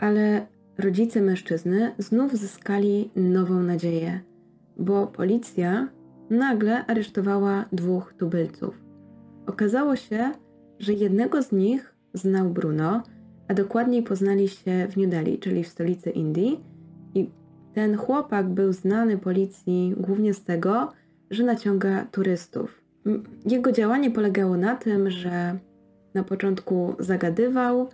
ale 0.00 0.46
rodzice 0.78 1.20
mężczyzny 1.20 1.94
znów 1.98 2.32
zyskali 2.36 3.10
nową 3.16 3.62
nadzieję, 3.62 4.20
bo 4.76 5.06
policja 5.06 5.88
nagle 6.30 6.86
aresztowała 6.86 7.64
dwóch 7.72 8.14
tubylców. 8.18 8.82
Okazało 9.46 9.96
się, 9.96 10.30
że 10.78 10.92
jednego 10.92 11.42
z 11.42 11.52
nich 11.52 11.94
znał 12.14 12.50
Bruno, 12.50 13.02
a 13.48 13.54
dokładniej 13.54 14.02
poznali 14.02 14.48
się 14.48 14.86
w 14.90 14.96
New 14.96 15.10
Delhi, 15.10 15.38
czyli 15.38 15.64
w 15.64 15.68
stolicy 15.68 16.10
Indii. 16.10 16.60
I 17.14 17.30
ten 17.74 17.96
chłopak 17.96 18.48
był 18.48 18.72
znany 18.72 19.18
policji 19.18 19.94
głównie 19.96 20.34
z 20.34 20.44
tego, 20.44 20.92
że 21.32 21.44
naciąga 21.44 22.06
turystów. 22.10 22.82
Jego 23.46 23.72
działanie 23.72 24.10
polegało 24.10 24.56
na 24.56 24.76
tym, 24.76 25.10
że 25.10 25.58
na 26.14 26.24
początku 26.24 26.94
zagadywał, 26.98 27.88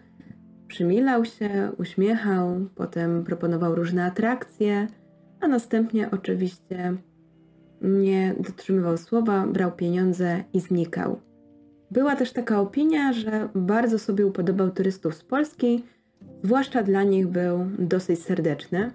przymilał 0.69 1.25
się, 1.25 1.73
uśmiechał, 1.79 2.67
potem 2.75 3.25
proponował 3.25 3.75
różne 3.75 4.05
atrakcje, 4.05 4.87
a 5.41 5.49
następnie 5.49 6.11
oczywiście 6.11 6.95
nie 7.83 8.35
dotrzymywał 8.41 8.97
słowa, 8.97 9.47
brał 9.47 9.73
pieniądze 9.73 10.45
i 10.53 10.61
znikał. 10.61 11.21
Była 11.91 12.17
też 12.17 12.33
taka 12.33 12.61
opinia, 12.61 13.13
że 13.13 13.49
bardzo 13.55 13.99
sobie 13.99 14.27
upodobał 14.27 14.71
turystów 14.71 15.15
z 15.15 15.25
Polski, 15.25 15.85
zwłaszcza 16.43 16.83
dla 16.83 17.03
nich 17.03 17.27
był 17.27 17.67
dosyć 17.79 18.23
serdeczny. 18.23 18.91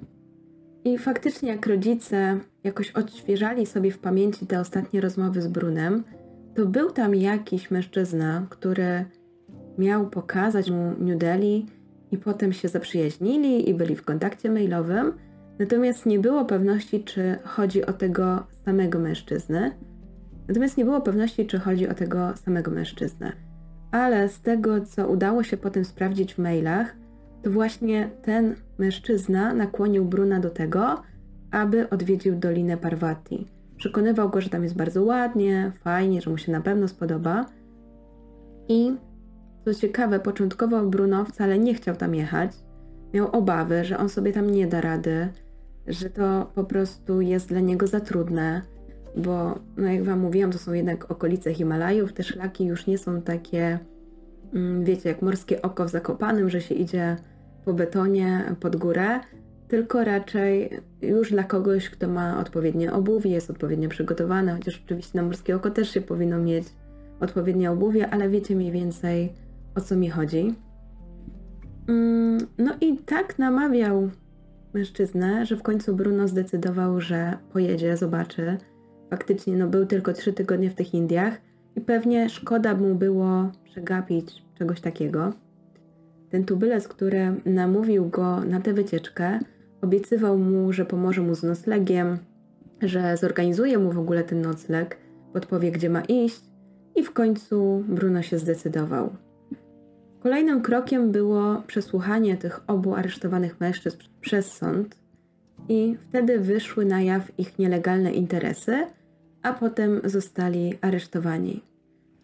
I 0.86 0.98
faktycznie, 0.98 1.50
jak 1.50 1.68
rodzice 1.68 2.40
jakoś 2.64 2.92
odświeżali 2.92 3.66
sobie 3.66 3.92
w 3.92 4.00
pamięci 4.00 4.48
te 4.48 4.60
ostatnie 4.60 5.02
rozmowy 5.02 5.42
z 5.42 5.48
Brunem, 5.48 6.04
to 6.56 6.66
był 6.66 6.92
tam 6.92 7.16
jakiś 7.16 7.72
mężczyzna, 7.72 8.46
który 8.50 9.06
miał 9.78 10.10
pokazać 10.10 10.72
mu 10.72 10.94
New 11.00 11.18
Delhi 11.18 11.66
i 12.12 12.18
potem 12.18 12.54
się 12.54 12.68
zaprzyjaźnili 12.68 13.70
i 13.70 13.74
byli 13.74 13.96
w 13.96 14.04
kontakcie 14.04 14.52
mailowym, 14.52 15.14
natomiast 15.60 16.06
nie 16.06 16.20
było 16.20 16.46
pewności, 16.46 17.04
czy 17.04 17.38
chodzi 17.44 17.86
o 17.86 17.94
tego 17.94 18.44
samego 18.66 19.00
mężczyznę. 19.00 19.72
Natomiast 20.48 20.78
nie 20.78 20.86
było 20.86 21.02
pewności, 21.02 21.48
czy 21.48 21.60
chodzi 21.60 21.88
o 21.88 21.94
tego 21.94 22.34
samego 22.36 22.72
mężczyznę. 22.72 23.32
Ale 23.92 24.30
z 24.30 24.42
tego, 24.42 24.82
co 24.82 25.08
udało 25.08 25.44
się 25.44 25.58
potem 25.58 25.86
sprawdzić 25.86 26.34
w 26.34 26.38
mailach, 26.38 26.96
to 27.44 27.52
właśnie 27.52 28.10
ten 28.22 28.56
mężczyzna 28.78 29.54
nakłonił 29.54 30.06
Bruna 30.06 30.40
do 30.40 30.50
tego, 30.50 31.02
aby 31.54 31.90
odwiedził 31.90 32.36
Dolinę 32.36 32.78
Parvati. 32.78 33.48
Przekonywał 33.78 34.30
go, 34.30 34.42
że 34.42 34.50
tam 34.50 34.64
jest 34.64 34.76
bardzo 34.76 35.04
ładnie, 35.04 35.72
fajnie, 35.84 36.22
że 36.22 36.30
mu 36.30 36.38
się 36.38 36.52
na 36.52 36.62
pewno 36.62 36.88
spodoba. 36.88 37.46
I 38.68 38.94
co 39.66 39.74
ciekawe, 39.74 40.20
początkowo 40.20 40.86
Bruno 40.86 41.26
wcale 41.26 41.60
nie 41.60 41.74
chciał 41.74 41.96
tam 41.96 42.16
jechać. 42.16 42.52
Miał 43.14 43.32
obawy, 43.32 43.86
że 43.86 43.98
on 43.98 44.10
sobie 44.10 44.32
tam 44.32 44.50
nie 44.50 44.68
da 44.68 44.82
rady, 44.82 45.30
że 45.88 46.10
to 46.10 46.52
po 46.56 46.64
prostu 46.64 47.22
jest 47.22 47.50
dla 47.50 47.60
niego 47.60 47.88
za 47.88 48.00
trudne, 48.00 48.62
bo 49.18 49.60
no 49.78 49.88
jak 49.88 50.04
Wam 50.04 50.20
mówiłam, 50.20 50.52
to 50.52 50.58
są 50.58 50.74
jednak 50.74 51.12
okolice 51.12 51.54
Himalajów, 51.54 52.14
te 52.14 52.24
szlaki 52.24 52.66
już 52.66 52.88
nie 52.88 52.98
są 52.98 53.22
takie, 53.22 53.80
mm, 54.54 54.84
wiecie, 54.84 55.10
jak 55.10 55.22
morskie 55.22 55.62
oko 55.62 55.86
w 55.86 55.90
Zakopanym, 55.90 56.50
że 56.50 56.62
się 56.62 56.76
idzie 56.76 57.16
po 57.66 57.74
betonie 57.74 58.56
pod 58.60 58.76
górę, 58.76 59.20
tylko 59.74 60.04
raczej 60.04 60.70
już 61.02 61.32
dla 61.32 61.44
kogoś, 61.44 61.90
kto 61.90 62.08
ma 62.08 62.40
odpowiednie 62.40 62.94
obuwie, 62.94 63.32
jest 63.32 63.50
odpowiednio 63.50 63.90
przygotowany, 63.90 64.52
chociaż 64.52 64.82
oczywiście 64.86 65.18
na 65.18 65.24
morskie 65.24 65.56
oko 65.56 65.72
też 65.72 65.92
się 65.92 66.02
powinno 66.02 66.40
mieć 66.40 66.68
odpowiednie 67.20 67.72
obuwie, 67.72 68.10
ale 68.10 68.30
wiecie 68.30 68.56
mniej 68.56 68.72
więcej 68.72 69.34
o 69.76 69.82
co 69.82 69.96
mi 69.96 70.10
chodzi. 70.10 70.56
Mm, 71.88 72.38
no 72.58 72.74
i 72.82 72.98
tak 72.98 73.40
namawiał 73.40 74.10
mężczyznę, 74.74 75.46
że 75.46 75.58
w 75.58 75.64
końcu 75.64 75.96
Bruno 75.96 76.28
zdecydował, 76.28 77.02
że 77.02 77.38
pojedzie, 77.54 77.98
zobaczy, 77.98 78.58
faktycznie 79.10 79.58
no, 79.58 79.68
był 79.68 79.86
tylko 79.86 80.14
trzy 80.14 80.34
tygodnie 80.34 80.70
w 80.70 80.76
tych 80.76 80.94
Indiach 80.94 81.42
i 81.76 81.82
pewnie 81.82 82.30
szkoda 82.30 82.76
mu 82.76 82.96
było 82.96 83.52
przegapić 83.64 84.44
czegoś 84.58 84.82
takiego. 84.82 85.34
Ten 86.30 86.46
tubylec, 86.46 86.88
który 86.88 87.36
namówił 87.46 88.10
go 88.10 88.40
na 88.40 88.62
tę 88.62 88.74
wycieczkę, 88.74 89.40
obiecywał 89.84 90.38
mu, 90.38 90.74
że 90.74 90.86
pomoże 90.86 91.22
mu 91.22 91.36
z 91.36 91.44
noclegiem, 91.44 92.18
że 92.82 93.18
zorganizuje 93.18 93.78
mu 93.78 93.92
w 93.92 94.00
ogóle 94.00 94.24
ten 94.24 94.42
nocleg, 94.42 94.98
podpowie, 95.34 95.72
gdzie 95.72 95.90
ma 95.90 96.02
iść, 96.02 96.42
i 96.96 97.04
w 97.04 97.14
końcu 97.14 97.84
Bruno 97.88 98.22
się 98.22 98.40
zdecydował. 98.40 99.10
Kolejnym 100.20 100.62
krokiem 100.62 101.12
było 101.12 101.64
przesłuchanie 101.68 102.38
tych 102.38 102.62
obu 102.68 102.96
aresztowanych 102.96 103.60
mężczyzn 103.60 103.98
przez 104.22 104.52
sąd, 104.54 105.04
i 105.70 105.98
wtedy 106.10 106.40
wyszły 106.40 106.86
na 106.86 107.02
jaw 107.02 107.40
ich 107.40 107.60
nielegalne 107.60 108.12
interesy, 108.12 108.86
a 109.42 109.54
potem 109.54 110.02
zostali 110.04 110.74
aresztowani. 110.82 111.64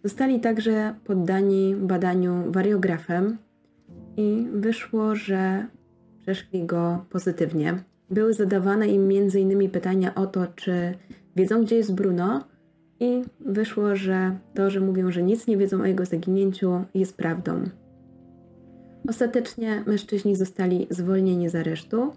Zostali 0.03 0.39
także 0.39 0.95
poddani 1.03 1.75
badaniu 1.75 2.51
wariografem 2.51 3.37
i 4.17 4.47
wyszło, 4.53 5.15
że 5.15 5.65
przeszli 6.21 6.65
go 6.65 7.05
pozytywnie. 7.09 7.83
Były 8.09 8.33
zadawane 8.33 8.87
im 8.87 9.03
m.in. 9.03 9.69
pytania 9.69 10.15
o 10.15 10.27
to, 10.27 10.47
czy 10.55 10.93
wiedzą, 11.35 11.63
gdzie 11.63 11.75
jest 11.75 11.95
Bruno, 11.95 12.43
i 12.99 13.23
wyszło, 13.39 13.95
że 13.95 14.37
to, 14.53 14.69
że 14.69 14.79
mówią, 14.79 15.11
że 15.11 15.23
nic 15.23 15.47
nie 15.47 15.57
wiedzą 15.57 15.81
o 15.81 15.85
jego 15.85 16.05
zaginięciu, 16.05 16.83
jest 16.93 17.17
prawdą. 17.17 17.63
Ostatecznie 19.09 19.83
mężczyźni 19.87 20.35
zostali 20.35 20.87
zwolnieni 20.89 21.49
z 21.49 21.55
aresztu. 21.55 22.11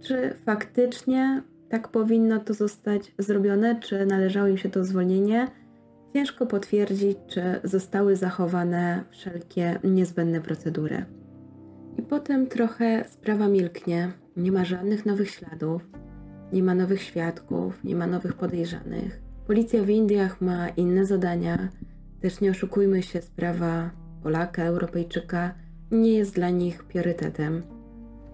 Czy 0.00 0.34
faktycznie 0.44 1.42
tak 1.68 1.88
powinno 1.88 2.40
to 2.40 2.54
zostać 2.54 3.14
zrobione, 3.18 3.80
czy 3.80 4.06
należało 4.06 4.48
im 4.48 4.56
się 4.56 4.70
to 4.70 4.84
zwolnienie. 4.84 5.48
Ciężko 6.14 6.46
potwierdzić, 6.46 7.18
czy 7.26 7.42
zostały 7.64 8.16
zachowane 8.16 9.04
wszelkie 9.10 9.78
niezbędne 9.84 10.40
procedury. 10.40 11.04
I 11.98 12.02
potem 12.02 12.46
trochę 12.46 13.04
sprawa 13.08 13.48
milknie. 13.48 14.12
Nie 14.36 14.52
ma 14.52 14.64
żadnych 14.64 15.06
nowych 15.06 15.30
śladów, 15.30 15.82
nie 16.52 16.62
ma 16.62 16.74
nowych 16.74 17.02
świadków, 17.02 17.84
nie 17.84 17.96
ma 17.96 18.06
nowych 18.06 18.34
podejrzanych. 18.34 19.20
Policja 19.46 19.82
w 19.82 19.88
Indiach 19.88 20.40
ma 20.40 20.68
inne 20.68 21.06
zadania. 21.06 21.68
Też 22.20 22.40
nie 22.40 22.50
oszukujmy 22.50 23.02
się, 23.02 23.22
sprawa 23.22 23.90
Polaka, 24.22 24.64
Europejczyka 24.64 25.54
nie 25.90 26.12
jest 26.12 26.34
dla 26.34 26.50
nich 26.50 26.84
priorytetem. 26.84 27.62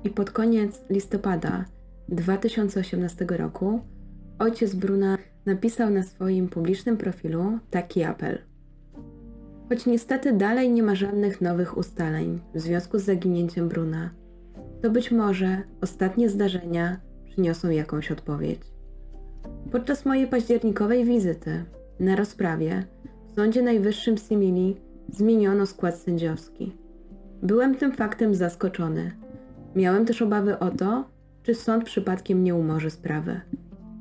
I 0.05 0.11
pod 0.11 0.31
koniec 0.31 0.81
listopada 0.91 1.65
2018 2.09 3.27
roku 3.29 3.81
ojciec 4.39 4.75
Bruna 4.75 5.19
napisał 5.47 5.91
na 5.91 6.03
swoim 6.03 6.49
publicznym 6.49 6.97
profilu 6.97 7.59
taki 7.71 8.05
apel. 8.05 8.48
Choć 9.69 9.87
niestety 9.87 10.33
dalej 10.33 10.71
nie 10.71 10.83
ma 10.83 10.95
żadnych 10.95 11.41
nowych 11.41 11.79
ustaleń 11.79 12.41
w 12.55 12.61
związku 12.61 12.99
z 12.99 13.05
zaginięciem 13.05 13.69
Bruna, 13.69 14.11
to 14.83 14.91
być 14.91 15.11
może 15.11 15.63
ostatnie 15.81 16.29
zdarzenia 16.29 17.01
przyniosą 17.25 17.71
jakąś 17.71 18.13
odpowiedź. 18.13 18.61
Podczas 19.73 20.05
mojej 20.05 20.27
październikowej 20.27 21.05
wizyty 21.05 21.65
na 22.01 22.17
rozprawie 22.17 22.85
w 23.29 23.35
Sądzie 23.35 23.63
Najwyższym 23.63 24.19
Simili 24.19 24.77
zmieniono 25.09 25.67
skład 25.67 25.97
sędziowski. 25.97 26.77
Byłem 27.43 27.75
tym 27.75 27.93
faktem 27.93 28.35
zaskoczony. 28.35 29.13
Miałem 29.77 30.07
też 30.07 30.23
obawy 30.23 30.59
o 30.59 30.71
to, 30.71 31.05
czy 31.43 31.55
sąd 31.55 31.85
przypadkiem 31.85 32.45
nie 32.45 32.55
umorzy 32.55 32.91
sprawy. 32.91 33.41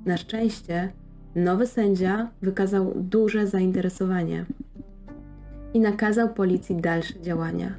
Na 0.05 0.17
szczęście 0.17 0.91
nowy 1.35 1.67
sędzia 1.67 2.31
wykazał 2.41 2.93
duże 2.95 3.47
zainteresowanie 3.47 4.45
i 5.77 5.79
nakazał 5.79 6.29
policji 6.29 6.75
dalsze 6.75 7.21
działania. 7.21 7.75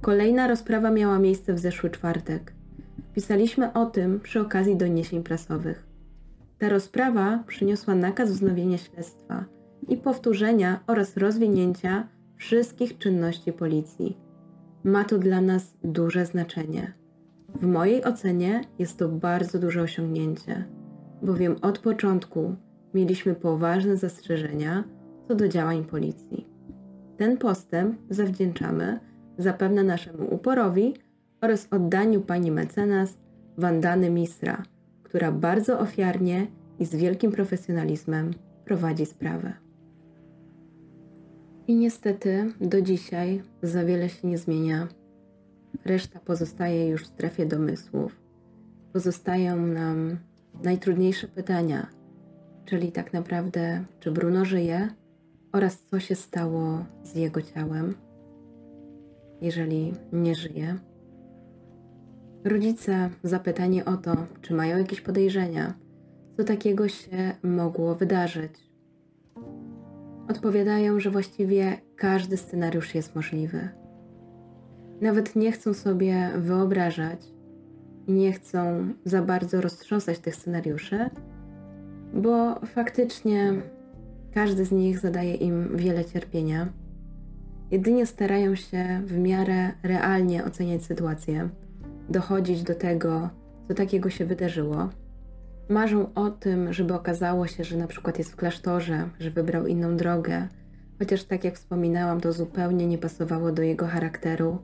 Kolejna 0.00 0.48
rozprawa 0.48 0.90
miała 0.90 1.18
miejsce 1.18 1.54
w 1.54 1.58
zeszły 1.58 1.90
czwartek. 1.90 2.52
Pisaliśmy 3.14 3.72
o 3.72 3.86
tym 3.86 4.20
przy 4.20 4.40
okazji 4.40 4.76
doniesień 4.76 5.22
prasowych. 5.22 5.86
Ta 6.58 6.68
rozprawa 6.68 7.44
przyniosła 7.46 7.94
nakaz 7.94 8.32
wznowienia 8.32 8.78
śledztwa 8.78 9.44
i 9.88 9.96
powtórzenia 9.96 10.80
oraz 10.86 11.16
rozwinięcia 11.16 12.08
wszystkich 12.36 12.98
czynności 12.98 13.52
policji. 13.52 14.18
Ma 14.84 15.04
to 15.04 15.18
dla 15.18 15.40
nas 15.40 15.74
duże 15.84 16.26
znaczenie. 16.26 16.92
W 17.54 17.66
mojej 17.66 18.04
ocenie 18.04 18.60
jest 18.78 18.98
to 18.98 19.08
bardzo 19.08 19.58
duże 19.58 19.82
osiągnięcie, 19.82 20.64
bowiem 21.22 21.56
od 21.62 21.78
początku 21.78 22.54
mieliśmy 22.94 23.34
poważne 23.34 23.96
zastrzeżenia 23.96 24.84
co 25.28 25.34
do 25.34 25.48
działań 25.48 25.84
policji. 25.84 26.53
Ten 27.16 27.36
postęp 27.36 27.98
zawdzięczamy 28.10 29.00
zapewne 29.38 29.82
naszemu 29.84 30.34
uporowi 30.34 30.94
oraz 31.40 31.68
oddaniu 31.70 32.20
pani 32.20 32.50
mecenas 32.50 33.18
Wandany 33.58 34.10
Misra, 34.10 34.62
która 35.02 35.32
bardzo 35.32 35.78
ofiarnie 35.78 36.46
i 36.78 36.84
z 36.84 36.94
wielkim 36.94 37.32
profesjonalizmem 37.32 38.30
prowadzi 38.64 39.06
sprawę. 39.06 39.52
I 41.66 41.76
niestety 41.76 42.52
do 42.60 42.82
dzisiaj 42.82 43.42
za 43.62 43.84
wiele 43.84 44.08
się 44.08 44.28
nie 44.28 44.38
zmienia 44.38 44.88
reszta 45.84 46.20
pozostaje 46.20 46.88
już 46.88 47.02
w 47.02 47.06
strefie 47.06 47.46
domysłów. 47.46 48.20
Pozostają 48.92 49.56
nam 49.66 50.18
najtrudniejsze 50.62 51.28
pytania, 51.28 51.86
czyli 52.64 52.92
tak 52.92 53.12
naprawdę, 53.12 53.84
czy 54.00 54.12
Bruno 54.12 54.44
żyje 54.44 54.88
oraz 55.54 55.78
co 55.90 56.00
się 56.00 56.14
stało 56.14 56.84
z 57.02 57.14
jego 57.14 57.42
ciałem, 57.42 57.94
jeżeli 59.40 59.92
nie 60.12 60.34
żyje. 60.34 60.78
Rodzice 62.44 63.10
zapytani 63.22 63.84
o 63.84 63.96
to, 63.96 64.16
czy 64.42 64.54
mają 64.54 64.78
jakieś 64.78 65.00
podejrzenia, 65.00 65.74
co 66.36 66.44
takiego 66.44 66.88
się 66.88 67.34
mogło 67.42 67.94
wydarzyć. 67.94 68.70
Odpowiadają, 70.28 71.00
że 71.00 71.10
właściwie 71.10 71.78
każdy 71.96 72.36
scenariusz 72.36 72.94
jest 72.94 73.14
możliwy. 73.14 73.68
Nawet 75.00 75.36
nie 75.36 75.52
chcą 75.52 75.74
sobie 75.74 76.30
wyobrażać 76.36 77.20
i 78.06 78.12
nie 78.12 78.32
chcą 78.32 78.88
za 79.04 79.22
bardzo 79.22 79.60
roztrząsać 79.60 80.18
tych 80.18 80.36
scenariuszy, 80.36 81.10
bo 82.14 82.54
faktycznie 82.66 83.52
każdy 84.34 84.64
z 84.64 84.72
nich 84.72 84.98
zadaje 84.98 85.34
im 85.34 85.76
wiele 85.76 86.04
cierpienia. 86.04 86.68
Jedynie 87.70 88.06
starają 88.06 88.54
się 88.54 89.02
w 89.06 89.18
miarę 89.18 89.70
realnie 89.82 90.44
oceniać 90.44 90.84
sytuację, 90.84 91.48
dochodzić 92.08 92.62
do 92.62 92.74
tego, 92.74 93.30
co 93.68 93.74
takiego 93.74 94.10
się 94.10 94.24
wydarzyło. 94.24 94.88
Marzą 95.68 96.14
o 96.14 96.30
tym, 96.30 96.72
żeby 96.72 96.94
okazało 96.94 97.46
się, 97.46 97.64
że 97.64 97.76
na 97.76 97.86
przykład 97.86 98.18
jest 98.18 98.32
w 98.32 98.36
klasztorze, 98.36 99.08
że 99.18 99.30
wybrał 99.30 99.66
inną 99.66 99.96
drogę, 99.96 100.48
chociaż 100.98 101.24
tak 101.24 101.44
jak 101.44 101.54
wspominałam, 101.54 102.20
to 102.20 102.32
zupełnie 102.32 102.86
nie 102.86 102.98
pasowało 102.98 103.52
do 103.52 103.62
jego 103.62 103.86
charakteru 103.86 104.58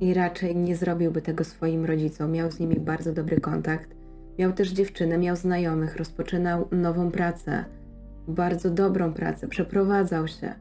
i 0.00 0.14
raczej 0.14 0.56
nie 0.56 0.76
zrobiłby 0.76 1.22
tego 1.22 1.44
swoim 1.44 1.84
rodzicom. 1.84 2.32
Miał 2.32 2.50
z 2.50 2.60
nimi 2.60 2.80
bardzo 2.80 3.12
dobry 3.12 3.40
kontakt. 3.40 3.94
Miał 4.38 4.52
też 4.52 4.70
dziewczynę, 4.70 5.18
miał 5.18 5.36
znajomych, 5.36 5.96
rozpoczynał 5.96 6.68
nową 6.72 7.10
pracę, 7.10 7.64
bardzo 8.28 8.70
dobrą 8.70 9.12
pracę, 9.12 9.48
przeprowadzał 9.48 10.28
się. 10.28 10.54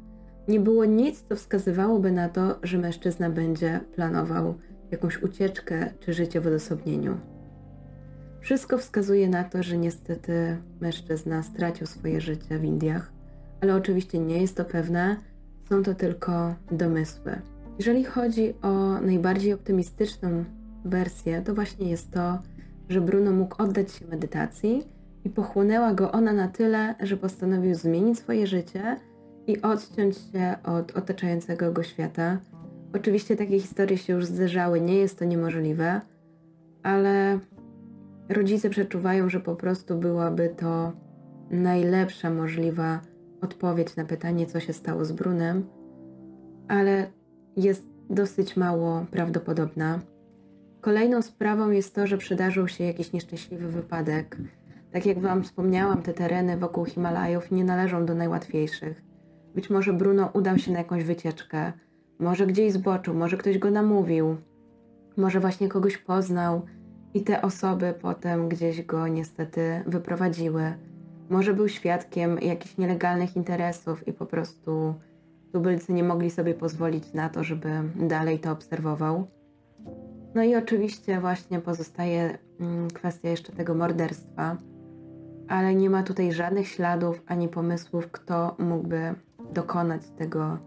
Nie 0.47 0.60
było 0.60 0.86
nic, 0.86 1.23
co 1.30 1.36
wskazywałoby 1.36 2.12
na 2.12 2.30
to, 2.30 2.60
że 2.63 2.77
mężczyzna 2.77 3.30
będzie 3.30 3.80
planował 3.95 4.56
jakąś 4.91 5.23
ucieczkę 5.23 5.89
czy 5.99 6.13
życie 6.13 6.41
w 6.41 6.47
odosobnieniu. 6.47 7.17
Wszystko 8.41 8.77
wskazuje 8.77 9.30
na 9.30 9.43
to, 9.43 9.63
że 9.63 9.77
niestety 9.77 10.58
mężczyzna 10.82 11.43
stracił 11.43 11.88
swoje 11.88 12.21
życie 12.21 12.60
w 12.60 12.63
Indiach, 12.63 13.12
ale 13.62 13.75
oczywiście 13.75 14.19
nie 14.19 14.41
jest 14.41 14.58
to 14.58 14.65
pewne, 14.65 15.17
są 15.69 15.84
to 15.84 15.95
tylko 15.95 16.56
domysły. 16.71 17.41
Jeżeli 17.77 18.03
chodzi 18.03 18.53
o 18.62 19.01
najbardziej 19.01 19.53
optymistyczną 19.53 20.45
wersję, 20.86 21.41
to 21.41 21.56
właśnie 21.56 21.89
jest 21.89 22.12
to, 22.12 22.39
że 22.89 23.01
Bruno 23.01 23.32
mógł 23.32 23.63
oddać 23.63 23.91
się 23.91 24.08
medytacji 24.08 24.84
i 25.27 25.29
pochłonęła 25.29 25.93
go 25.93 26.11
ona 26.11 26.33
na 26.33 26.47
tyle, 26.47 26.95
że 26.99 27.17
postanowił 27.17 27.75
zmienić 27.75 28.19
swoje 28.19 28.47
życie 28.47 28.99
i 29.47 29.61
odciąć 29.61 30.17
się 30.17 30.55
od 30.63 30.97
otaczającego 30.97 31.71
go 31.71 31.83
świata. 31.83 32.37
Oczywiście 32.95 33.35
takie 33.35 33.59
historie 33.59 33.97
się 33.97 34.13
już 34.13 34.25
zdarzały, 34.25 34.81
nie 34.81 34.95
jest 34.95 35.19
to 35.19 35.25
niemożliwe, 35.25 36.01
ale 36.83 37.39
rodzice 38.29 38.69
przeczuwają, 38.69 39.29
że 39.29 39.39
po 39.39 39.55
prostu 39.55 39.97
byłaby 39.97 40.55
to 40.57 40.91
najlepsza 41.51 42.29
możliwa 42.29 42.99
odpowiedź 43.41 43.95
na 43.95 44.05
pytanie, 44.05 44.45
co 44.45 44.59
się 44.59 44.73
stało 44.73 45.05
z 45.05 45.11
Brunem, 45.11 45.65
ale 46.67 47.07
jest 47.57 47.87
dosyć 48.09 48.57
mało 48.57 49.05
prawdopodobna. 49.11 49.99
Kolejną 50.81 51.21
sprawą 51.21 51.69
jest 51.69 51.95
to, 51.95 52.07
że 52.07 52.17
przydarzył 52.17 52.67
się 52.67 52.83
jakiś 52.83 53.13
nieszczęśliwy 53.13 53.67
wypadek. 53.67 54.37
Tak 54.97 55.05
jak 55.05 55.19
Wam 55.19 55.43
wspomniałam, 55.43 56.01
te 56.01 56.13
tereny 56.13 56.57
wokół 56.57 56.86
Himalajów 56.86 57.51
nie 57.51 57.63
należą 57.63 58.05
do 58.05 58.15
najłatwiejszych. 58.15 59.01
Być 59.55 59.69
może 59.69 59.93
Bruno 59.93 60.29
udał 60.33 60.57
się 60.57 60.71
na 60.71 60.77
jakąś 60.77 61.03
wycieczkę, 61.03 61.73
może 62.19 62.47
gdzieś 62.47 62.73
zboczył, 62.73 63.13
może 63.13 63.38
ktoś 63.38 63.57
go 63.57 63.71
namówił, 63.71 64.38
może 65.17 65.39
właśnie 65.39 65.69
kogoś 65.69 65.97
poznał 65.97 66.62
i 67.13 67.23
te 67.23 67.41
osoby 67.41 67.93
potem 68.01 68.49
gdzieś 68.49 68.86
go 68.86 69.07
niestety 69.07 69.83
wyprowadziły. 69.88 70.73
Może 71.29 71.53
był 71.53 71.67
świadkiem 71.67 72.39
jakichś 72.41 72.77
nielegalnych 72.77 73.36
interesów 73.36 74.07
i 74.07 74.13
po 74.13 74.25
prostu 74.25 74.93
tubylcy 75.51 75.93
nie 75.93 76.03
mogli 76.03 76.29
sobie 76.29 76.53
pozwolić 76.53 77.13
na 77.13 77.29
to, 77.29 77.43
żeby 77.43 77.69
dalej 77.95 78.39
to 78.39 78.51
obserwował. 78.51 79.27
No 80.36 80.43
i 80.43 80.55
oczywiście 80.55 81.19
właśnie 81.19 81.60
pozostaje 81.60 82.38
mm, 82.60 82.91
kwestia 82.91 83.29
jeszcze 83.29 83.53
tego 83.53 83.75
morderstwa, 83.75 84.57
ale 85.47 85.75
nie 85.75 85.89
ma 85.89 86.03
tutaj 86.03 86.31
żadnych 86.31 86.67
śladów 86.67 87.23
ani 87.27 87.47
pomysłów, 87.47 88.12
kto 88.12 88.55
mógłby 88.60 89.15
dokonać 89.53 90.01
tego 90.17 90.57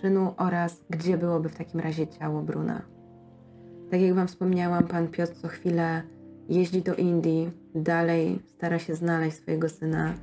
czynu 0.00 0.34
oraz 0.36 0.84
gdzie 0.90 1.18
byłoby 1.18 1.48
w 1.48 1.56
takim 1.56 1.80
razie 1.80 2.06
ciało 2.06 2.42
Bruna. 2.42 2.82
Tak 3.90 4.00
jak 4.00 4.14
Wam 4.14 4.28
wspomniałam, 4.28 4.86
pan 4.86 5.08
Piotr 5.08 5.32
co 5.32 5.48
chwilę 5.48 6.02
jeździ 6.48 6.82
do 6.82 6.94
Indii, 6.94 7.50
dalej 7.74 8.42
stara 8.46 8.78
się 8.78 8.94
znaleźć 8.94 9.36
swojego 9.36 9.68
syna, 9.68 10.14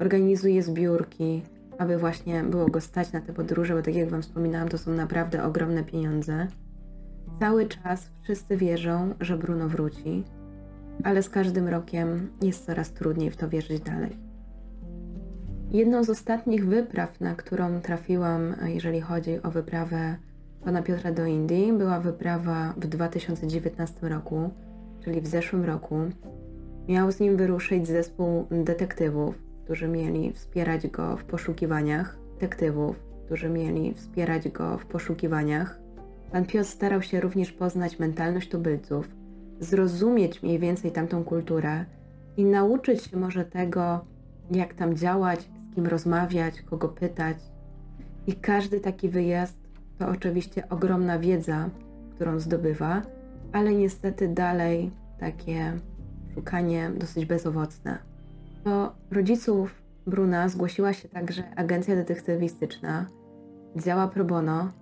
organizuje 0.00 0.62
zbiórki, 0.62 1.42
aby 1.78 1.98
właśnie 1.98 2.42
było 2.42 2.66
go 2.66 2.80
stać 2.80 3.12
na 3.12 3.20
te 3.20 3.32
podróże, 3.32 3.74
bo 3.74 3.82
tak 3.82 3.94
jak 3.94 4.10
Wam 4.10 4.22
wspominałam, 4.22 4.68
to 4.68 4.78
są 4.78 4.90
naprawdę 4.90 5.44
ogromne 5.44 5.84
pieniądze. 5.84 6.46
Cały 7.40 7.66
czas 7.66 8.10
wszyscy 8.22 8.56
wierzą, 8.56 9.14
że 9.20 9.38
Bruno 9.38 9.68
wróci, 9.68 10.24
ale 11.04 11.22
z 11.22 11.28
każdym 11.28 11.68
rokiem 11.68 12.30
jest 12.42 12.66
coraz 12.66 12.92
trudniej 12.92 13.30
w 13.30 13.36
to 13.36 13.48
wierzyć 13.48 13.80
dalej. 13.80 14.16
Jedną 15.70 16.04
z 16.04 16.10
ostatnich 16.10 16.66
wypraw, 16.66 17.20
na 17.20 17.34
którą 17.34 17.80
trafiłam, 17.80 18.54
jeżeli 18.64 19.00
chodzi 19.00 19.42
o 19.42 19.50
wyprawę 19.50 20.16
pana 20.64 20.82
Piotra 20.82 21.12
do 21.12 21.26
Indii, 21.26 21.72
była 21.72 22.00
wyprawa 22.00 22.74
w 22.76 22.86
2019 22.86 24.08
roku, 24.08 24.50
czyli 25.00 25.20
w 25.20 25.26
zeszłym 25.26 25.64
roku. 25.64 25.96
Miał 26.88 27.12
z 27.12 27.20
nim 27.20 27.36
wyruszyć 27.36 27.86
zespół 27.86 28.46
detektywów, 28.50 29.38
którzy 29.64 29.88
mieli 29.88 30.32
wspierać 30.32 30.88
go 30.88 31.16
w 31.16 31.24
poszukiwaniach, 31.24 32.18
detektywów, 32.34 33.00
którzy 33.24 33.48
mieli 33.48 33.94
wspierać 33.94 34.48
go 34.48 34.78
w 34.78 34.86
poszukiwaniach. 34.86 35.78
Pan 36.32 36.44
Piotr 36.44 36.68
starał 36.68 37.02
się 37.02 37.20
również 37.20 37.52
poznać 37.52 37.98
mentalność 37.98 38.48
tubylców, 38.48 39.08
zrozumieć 39.60 40.42
mniej 40.42 40.58
więcej 40.58 40.92
tamtą 40.92 41.24
kulturę 41.24 41.84
i 42.36 42.44
nauczyć 42.44 43.02
się 43.02 43.16
może 43.16 43.44
tego, 43.44 44.04
jak 44.50 44.74
tam 44.74 44.96
działać, 44.96 45.40
z 45.40 45.74
kim 45.74 45.86
rozmawiać, 45.86 46.62
kogo 46.62 46.88
pytać. 46.88 47.36
I 48.26 48.32
każdy 48.32 48.80
taki 48.80 49.08
wyjazd 49.08 49.58
to 49.98 50.08
oczywiście 50.08 50.68
ogromna 50.68 51.18
wiedza, 51.18 51.70
którą 52.14 52.38
zdobywa, 52.38 53.02
ale 53.52 53.74
niestety 53.74 54.28
dalej 54.28 54.90
takie 55.20 55.72
szukanie 56.34 56.90
dosyć 56.96 57.26
bezowocne. 57.26 57.98
Do 58.64 58.92
rodziców 59.10 59.82
Bruna 60.06 60.48
zgłosiła 60.48 60.92
się 60.92 61.08
także 61.08 61.42
agencja 61.56 61.96
detektywistyczna. 61.96 63.06
Działa 63.76 64.08
pro 64.08 64.24
bono, 64.24 64.72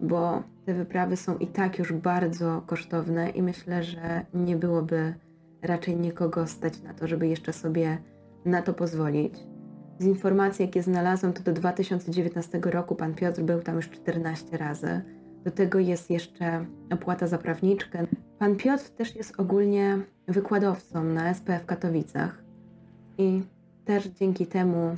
bo 0.00 0.42
te 0.66 0.74
wyprawy 0.74 1.16
są 1.16 1.38
i 1.38 1.46
tak 1.46 1.78
już 1.78 1.92
bardzo 1.92 2.62
kosztowne 2.66 3.30
i 3.30 3.42
myślę, 3.42 3.82
że 3.82 4.26
nie 4.34 4.56
byłoby 4.56 5.14
raczej 5.62 5.96
nikogo 5.96 6.46
stać 6.46 6.82
na 6.82 6.94
to, 6.94 7.06
żeby 7.06 7.28
jeszcze 7.28 7.52
sobie 7.52 7.98
na 8.44 8.62
to 8.62 8.74
pozwolić. 8.74 9.34
Z 9.98 10.04
informacji, 10.04 10.64
jakie 10.64 10.82
znalazłam, 10.82 11.32
to 11.32 11.42
do 11.42 11.52
2019 11.52 12.60
roku 12.64 12.94
pan 12.94 13.14
Piotr 13.14 13.42
był 13.42 13.62
tam 13.62 13.76
już 13.76 13.90
14 13.90 14.56
razy. 14.56 15.00
Do 15.44 15.50
tego 15.50 15.78
jest 15.78 16.10
jeszcze 16.10 16.66
opłata 16.90 17.26
za 17.26 17.38
prawniczkę. 17.38 18.06
Pan 18.38 18.56
Piotr 18.56 18.90
też 18.90 19.16
jest 19.16 19.40
ogólnie 19.40 19.98
wykładowcą 20.28 21.04
na 21.04 21.34
SPF 21.34 21.62
w 21.62 21.66
Katowicach 21.66 22.44
i 23.18 23.42
też 23.84 24.06
dzięki 24.06 24.46
temu 24.46 24.96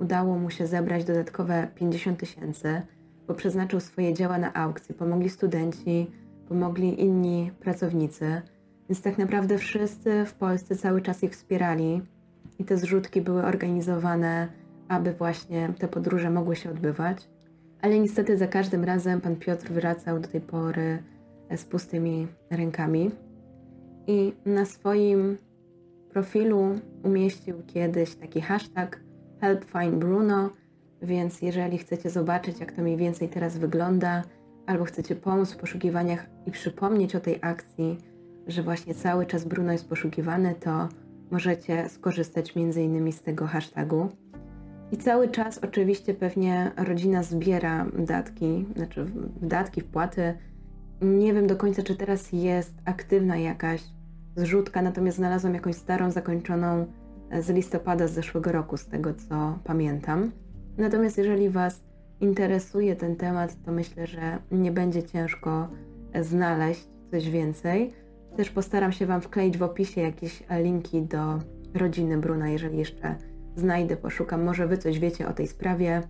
udało 0.00 0.38
mu 0.38 0.50
się 0.50 0.66
zebrać 0.66 1.04
dodatkowe 1.04 1.68
50 1.74 2.18
tysięcy, 2.18 2.82
bo 3.26 3.34
przeznaczył 3.34 3.80
swoje 3.80 4.14
dzieła 4.14 4.38
na 4.38 4.54
aukcję. 4.54 4.94
Pomogli 4.94 5.30
studenci, 5.30 6.10
pomogli 6.48 7.02
inni 7.02 7.50
pracownicy, 7.60 8.42
więc 8.88 9.02
tak 9.02 9.18
naprawdę 9.18 9.58
wszyscy 9.58 10.24
w 10.26 10.34
Polsce 10.34 10.76
cały 10.76 11.02
czas 11.02 11.22
ich 11.22 11.32
wspierali 11.32 12.02
i 12.58 12.64
te 12.64 12.76
zrzutki 12.76 13.20
były 13.20 13.44
organizowane, 13.44 14.48
aby 14.88 15.12
właśnie 15.12 15.72
te 15.78 15.88
podróże 15.88 16.30
mogły 16.30 16.56
się 16.56 16.70
odbywać. 16.70 17.28
Ale 17.80 18.00
niestety 18.00 18.38
za 18.38 18.46
każdym 18.46 18.84
razem 18.84 19.20
pan 19.20 19.36
Piotr 19.36 19.72
wracał 19.72 20.20
do 20.20 20.28
tej 20.28 20.40
pory 20.40 21.02
z 21.56 21.64
pustymi 21.64 22.26
rękami. 22.50 23.10
I 24.06 24.32
na 24.46 24.64
swoim 24.64 25.38
profilu 26.10 26.74
umieścił 27.04 27.62
kiedyś 27.66 28.14
taki 28.14 28.40
hashtag 28.40 29.00
HelpFindBruno, 29.40 30.50
więc 31.02 31.42
jeżeli 31.42 31.78
chcecie 31.78 32.10
zobaczyć, 32.10 32.60
jak 32.60 32.72
to 32.72 32.82
mniej 32.82 32.96
więcej 32.96 33.28
teraz 33.28 33.58
wygląda, 33.58 34.22
albo 34.66 34.84
chcecie 34.84 35.16
pomóc 35.16 35.52
w 35.52 35.56
poszukiwaniach 35.56 36.26
i 36.46 36.50
przypomnieć 36.50 37.14
o 37.14 37.20
tej 37.20 37.38
akcji, 37.40 37.98
że 38.46 38.62
właśnie 38.62 38.94
cały 38.94 39.26
czas 39.26 39.44
Bruno 39.44 39.72
jest 39.72 39.88
poszukiwany, 39.88 40.54
to 40.54 40.88
możecie 41.30 41.88
skorzystać 41.88 42.56
m.in. 42.56 43.12
z 43.12 43.22
tego 43.22 43.46
hashtagu. 43.46 44.08
I 44.92 44.96
cały 44.96 45.28
czas 45.28 45.58
oczywiście 45.58 46.14
pewnie 46.14 46.72
rodzina 46.76 47.22
zbiera 47.22 47.86
datki, 47.98 48.66
znaczy 48.76 49.06
datki, 49.42 49.80
wpłaty. 49.80 50.34
Nie 51.02 51.34
wiem 51.34 51.46
do 51.46 51.56
końca, 51.56 51.82
czy 51.82 51.96
teraz 51.96 52.32
jest 52.32 52.74
aktywna 52.84 53.36
jakaś 53.36 53.82
zrzutka, 54.36 54.82
natomiast 54.82 55.16
znalazłam 55.16 55.54
jakąś 55.54 55.74
starą, 55.76 56.10
zakończoną 56.10 56.86
z 57.40 57.48
listopada 57.48 58.06
z 58.06 58.12
zeszłego 58.12 58.52
roku, 58.52 58.76
z 58.76 58.86
tego 58.86 59.14
co 59.14 59.58
pamiętam. 59.64 60.32
Natomiast 60.78 61.18
jeżeli 61.18 61.50
Was 61.50 61.82
interesuje 62.20 62.96
ten 62.96 63.16
temat, 63.16 63.56
to 63.64 63.72
myślę, 63.72 64.06
że 64.06 64.38
nie 64.50 64.72
będzie 64.72 65.02
ciężko 65.02 65.68
znaleźć 66.20 66.88
coś 67.10 67.30
więcej. 67.30 67.92
Też 68.36 68.50
postaram 68.50 68.92
się 68.92 69.06
Wam 69.06 69.20
wkleić 69.20 69.58
w 69.58 69.62
opisie 69.62 70.00
jakieś 70.00 70.42
linki 70.62 71.02
do 71.02 71.38
rodziny 71.74 72.18
Bruna, 72.18 72.48
jeżeli 72.48 72.78
jeszcze 72.78 73.16
znajdę, 73.56 73.96
poszukam. 73.96 74.44
Może 74.44 74.66
Wy 74.66 74.78
coś 74.78 74.98
wiecie 74.98 75.28
o 75.28 75.32
tej 75.32 75.46
sprawie. 75.46 76.02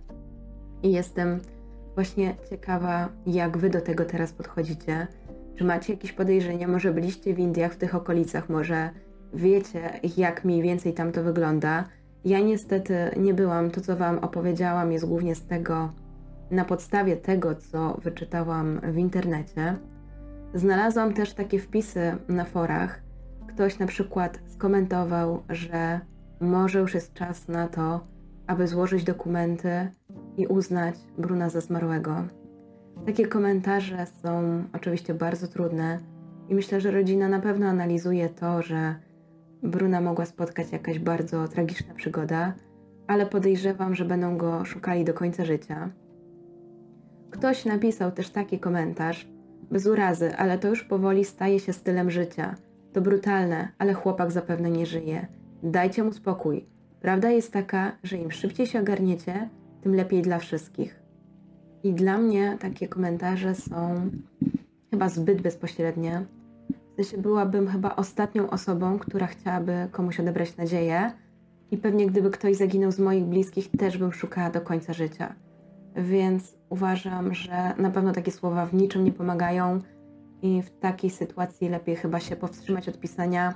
I 0.83 0.91
jestem 0.91 1.39
właśnie 1.95 2.35
ciekawa, 2.49 3.09
jak 3.25 3.57
Wy 3.57 3.69
do 3.69 3.81
tego 3.81 4.05
teraz 4.05 4.33
podchodzicie. 4.33 5.07
Czy 5.55 5.63
macie 5.63 5.93
jakieś 5.93 6.11
podejrzenia? 6.11 6.67
Może 6.67 6.93
byliście 6.93 7.33
w 7.33 7.39
Indiach, 7.39 7.73
w 7.73 7.77
tych 7.77 7.95
okolicach, 7.95 8.49
może 8.49 8.89
wiecie, 9.33 9.99
jak 10.17 10.45
mniej 10.45 10.61
więcej 10.61 10.93
tam 10.93 11.11
to 11.11 11.23
wygląda. 11.23 11.83
Ja 12.25 12.39
niestety 12.39 12.95
nie 13.17 13.33
byłam. 13.33 13.71
To, 13.71 13.81
co 13.81 13.95
Wam 13.95 14.19
opowiedziałam, 14.19 14.91
jest 14.91 15.05
głównie 15.05 15.35
z 15.35 15.45
tego, 15.45 15.93
na 16.51 16.65
podstawie 16.65 17.17
tego, 17.17 17.55
co 17.55 17.97
wyczytałam 18.03 18.79
w 18.83 18.97
internecie. 18.97 19.75
Znalazłam 20.53 21.13
też 21.13 21.33
takie 21.33 21.59
wpisy 21.59 22.17
na 22.27 22.45
forach. 22.45 23.01
Ktoś 23.47 23.79
na 23.79 23.87
przykład 23.87 24.39
skomentował, 24.47 25.43
że 25.49 25.99
może 26.39 26.79
już 26.79 26.93
jest 26.93 27.13
czas 27.13 27.47
na 27.47 27.67
to, 27.67 28.07
aby 28.47 28.67
złożyć 28.67 29.03
dokumenty 29.03 29.87
i 30.37 30.47
uznać 30.47 30.95
Bruna 31.17 31.49
za 31.49 31.61
zmarłego. 31.61 32.15
Takie 33.05 33.27
komentarze 33.27 34.05
są 34.05 34.63
oczywiście 34.73 35.13
bardzo 35.13 35.47
trudne 35.47 35.97
i 36.49 36.55
myślę, 36.55 36.81
że 36.81 36.91
rodzina 36.91 37.29
na 37.29 37.39
pewno 37.39 37.67
analizuje 37.67 38.29
to, 38.29 38.61
że 38.61 38.95
Bruna 39.63 40.01
mogła 40.01 40.25
spotkać 40.25 40.71
jakaś 40.71 40.99
bardzo 40.99 41.47
tragiczna 41.47 41.93
przygoda, 41.93 42.53
ale 43.07 43.25
podejrzewam, 43.25 43.95
że 43.95 44.05
będą 44.05 44.37
go 44.37 44.65
szukali 44.65 45.05
do 45.05 45.13
końca 45.13 45.45
życia. 45.45 45.89
Ktoś 47.29 47.65
napisał 47.65 48.11
też 48.11 48.29
taki 48.29 48.59
komentarz, 48.59 49.27
bez 49.71 49.87
urazy, 49.87 50.35
ale 50.35 50.57
to 50.57 50.67
już 50.67 50.83
powoli 50.83 51.25
staje 51.25 51.59
się 51.59 51.73
stylem 51.73 52.11
życia. 52.11 52.55
To 52.93 53.01
brutalne, 53.01 53.67
ale 53.77 53.93
chłopak 53.93 54.31
zapewne 54.31 54.71
nie 54.71 54.85
żyje. 54.85 55.27
Dajcie 55.63 56.03
mu 56.03 56.13
spokój. 56.13 56.65
Prawda 57.01 57.29
jest 57.29 57.53
taka, 57.53 57.97
że 58.03 58.17
im 58.17 58.31
szybciej 58.31 58.67
się 58.67 58.79
ogarniecie, 58.79 59.49
tym 59.81 59.95
lepiej 59.95 60.21
dla 60.21 60.39
wszystkich. 60.39 61.03
I 61.83 61.93
dla 61.93 62.17
mnie 62.17 62.57
takie 62.59 62.87
komentarze 62.87 63.55
są 63.55 64.09
chyba 64.91 65.09
zbyt 65.09 65.41
bezpośrednie. 65.41 66.25
W 66.93 66.95
sensie 66.95 67.17
byłabym 67.17 67.67
chyba 67.67 67.95
ostatnią 67.95 68.49
osobą, 68.49 68.99
która 68.99 69.27
chciałaby 69.27 69.87
komuś 69.91 70.19
odebrać 70.19 70.57
nadzieję. 70.57 71.11
I 71.71 71.77
pewnie 71.77 72.07
gdyby 72.07 72.31
ktoś 72.31 72.55
zaginął 72.55 72.91
z 72.91 72.99
moich 72.99 73.23
bliskich, 73.23 73.71
też 73.71 73.97
bym 73.97 74.11
szukała 74.11 74.49
do 74.49 74.61
końca 74.61 74.93
życia. 74.93 75.35
Więc 75.95 76.57
uważam, 76.69 77.33
że 77.33 77.73
na 77.77 77.89
pewno 77.89 78.11
takie 78.11 78.31
słowa 78.31 78.65
w 78.65 78.73
niczym 78.73 79.03
nie 79.03 79.11
pomagają 79.11 79.79
i 80.41 80.61
w 80.61 80.69
takiej 80.79 81.09
sytuacji 81.09 81.69
lepiej 81.69 81.95
chyba 81.95 82.19
się 82.19 82.35
powstrzymać 82.35 82.89
od 82.89 82.99
pisania, 82.99 83.53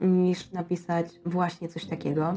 niż 0.00 0.52
napisać 0.52 1.20
właśnie 1.26 1.68
coś 1.68 1.84
takiego. 1.84 2.32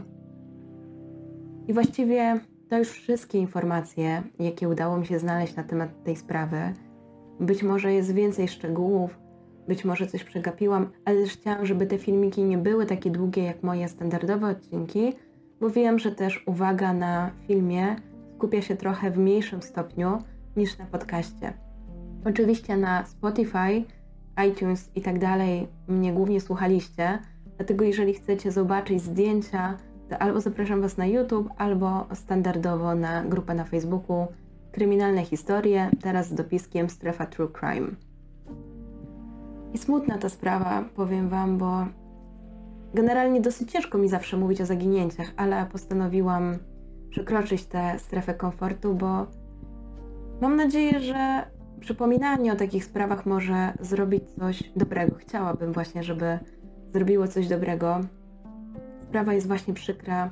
I 1.68 1.74
właściwie 1.74 2.40
to 2.70 2.78
już 2.78 2.90
wszystkie 2.90 3.40
informacje, 3.40 4.24
jakie 4.40 4.70
udało 4.70 4.98
mi 4.98 5.06
się 5.06 5.20
znaleźć 5.20 5.56
na 5.56 5.64
temat 5.64 6.04
tej 6.04 6.16
sprawy. 6.16 6.58
Być 7.40 7.64
może 7.64 7.94
jest 7.94 8.14
więcej 8.14 8.48
szczegółów, 8.48 9.20
być 9.68 9.86
może 9.86 10.08
coś 10.08 10.24
przegapiłam, 10.24 10.90
ale 11.06 11.22
też 11.22 11.34
chciałam, 11.34 11.66
żeby 11.66 11.86
te 11.86 11.98
filmiki 11.98 12.44
nie 12.44 12.58
były 12.58 12.86
takie 12.86 13.10
długie 13.10 13.44
jak 13.44 13.64
moje 13.64 13.88
standardowe 13.88 14.48
odcinki, 14.48 15.14
bo 15.60 15.70
wiem, 15.70 16.00
że 16.00 16.12
też 16.12 16.44
uwaga 16.46 16.94
na 16.94 17.32
filmie 17.48 17.96
skupia 18.36 18.62
się 18.62 18.76
trochę 18.76 19.12
w 19.12 19.18
mniejszym 19.18 19.62
stopniu 19.62 20.20
niż 20.58 20.78
na 20.78 20.86
podcaście. 20.86 21.54
Oczywiście 22.26 22.78
na 22.78 23.06
Spotify, 23.06 23.84
iTunes 24.50 24.90
i 24.96 25.02
tak 25.02 25.20
dalej 25.20 25.68
mnie 25.88 26.14
głównie 26.14 26.42
słuchaliście, 26.42 27.20
dlatego 27.58 27.86
jeżeli 27.86 28.14
chcecie 28.14 28.52
zobaczyć 28.52 29.02
zdjęcia, 29.02 29.78
to 30.10 30.18
albo 30.18 30.42
zapraszam 30.42 30.82
Was 30.82 30.98
na 30.98 31.06
YouTube, 31.06 31.50
albo 31.58 32.08
standardowo 32.14 32.96
na 32.96 33.24
grupę 33.24 33.54
na 33.54 33.64
Facebooku 33.64 34.28
Kryminalne 34.72 35.26
Historie, 35.26 35.90
teraz 36.02 36.30
z 36.30 36.34
dopiskiem 36.34 36.90
Strefa 36.90 37.26
True 37.26 37.50
Crime. 37.60 38.07
I 39.74 39.78
smutna 39.78 40.18
ta 40.18 40.30
sprawa, 40.30 40.84
powiem 40.96 41.30
Wam, 41.30 41.58
bo 41.58 41.86
generalnie 42.94 43.42
dosyć 43.42 43.72
ciężko 43.72 43.98
mi 43.98 44.10
zawsze 44.10 44.38
mówić 44.38 44.62
o 44.62 44.66
zaginięciach, 44.66 45.32
ale 45.38 45.66
postanowiłam 45.66 46.58
przekroczyć 47.10 47.66
tę 47.66 48.00
strefę 48.00 48.34
komfortu, 48.34 48.96
bo 48.96 49.26
mam 50.42 50.56
nadzieję, 50.56 51.00
że 51.00 51.44
przypominanie 51.80 52.54
o 52.54 52.56
takich 52.56 52.86
sprawach 52.86 53.26
może 53.26 53.74
zrobić 53.80 54.24
coś 54.40 54.64
dobrego. 54.76 55.16
Chciałabym 55.16 55.74
właśnie, 55.74 56.04
żeby 56.04 56.40
zrobiło 56.94 57.28
coś 57.28 57.48
dobrego. 57.48 58.00
Sprawa 59.02 59.34
jest 59.34 59.48
właśnie 59.48 59.74
przykra. 59.74 60.30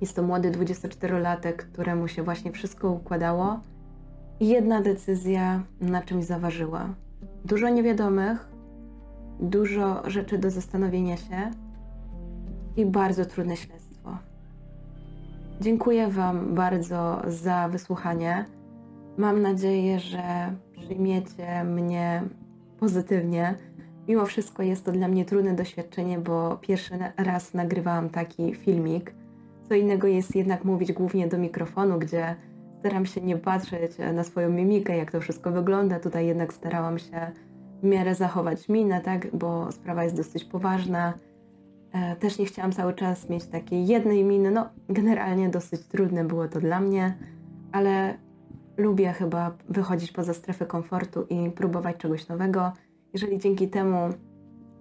Jest 0.00 0.16
to 0.16 0.22
młody 0.22 0.50
24-latek, 0.50 1.52
któremu 1.52 2.08
się 2.08 2.22
właśnie 2.22 2.52
wszystko 2.52 2.90
układało 2.90 3.60
i 4.40 4.48
jedna 4.48 4.80
decyzja 4.80 5.62
na 5.80 6.02
czymś 6.02 6.24
zaważyła. 6.24 6.88
Dużo 7.44 7.68
niewiadomych, 7.68 8.48
dużo 9.42 10.10
rzeczy 10.10 10.38
do 10.38 10.50
zastanowienia 10.50 11.16
się 11.16 11.50
i 12.76 12.86
bardzo 12.86 13.24
trudne 13.24 13.56
śledztwo. 13.56 14.18
Dziękuję 15.60 16.08
Wam 16.08 16.54
bardzo 16.54 17.22
za 17.26 17.68
wysłuchanie. 17.68 18.44
Mam 19.16 19.42
nadzieję, 19.42 20.00
że 20.00 20.52
przyjmiecie 20.72 21.64
mnie 21.64 22.22
pozytywnie. 22.78 23.54
Mimo 24.08 24.26
wszystko 24.26 24.62
jest 24.62 24.84
to 24.84 24.92
dla 24.92 25.08
mnie 25.08 25.24
trudne 25.24 25.54
doświadczenie, 25.54 26.18
bo 26.18 26.58
pierwszy 26.60 26.94
raz 27.16 27.54
nagrywałam 27.54 28.10
taki 28.10 28.54
filmik. 28.54 29.14
Co 29.68 29.74
innego 29.74 30.06
jest 30.06 30.36
jednak 30.36 30.64
mówić 30.64 30.92
głównie 30.92 31.28
do 31.28 31.38
mikrofonu, 31.38 31.98
gdzie 31.98 32.34
staram 32.78 33.06
się 33.06 33.20
nie 33.20 33.36
patrzeć 33.36 33.92
na 34.14 34.24
swoją 34.24 34.50
mimikę, 34.50 34.96
jak 34.96 35.10
to 35.10 35.20
wszystko 35.20 35.50
wygląda. 35.50 36.00
Tutaj 36.00 36.26
jednak 36.26 36.52
starałam 36.52 36.98
się 36.98 37.30
w 37.82 37.84
miarę 37.84 38.14
zachować 38.14 38.68
minę, 38.68 39.00
tak, 39.00 39.36
bo 39.36 39.72
sprawa 39.72 40.04
jest 40.04 40.16
dosyć 40.16 40.44
poważna. 40.44 41.14
E, 41.92 42.16
też 42.16 42.38
nie 42.38 42.46
chciałam 42.46 42.72
cały 42.72 42.94
czas 42.94 43.28
mieć 43.28 43.46
takiej 43.46 43.86
jednej 43.86 44.24
miny. 44.24 44.50
No, 44.50 44.68
generalnie 44.88 45.48
dosyć 45.48 45.80
trudne 45.80 46.24
było 46.24 46.48
to 46.48 46.60
dla 46.60 46.80
mnie, 46.80 47.14
ale 47.72 48.14
lubię 48.76 49.12
chyba 49.12 49.56
wychodzić 49.68 50.12
poza 50.12 50.34
strefę 50.34 50.66
komfortu 50.66 51.26
i 51.30 51.50
próbować 51.50 51.96
czegoś 51.96 52.28
nowego. 52.28 52.72
Jeżeli 53.12 53.38
dzięki 53.38 53.68
temu 53.68 53.96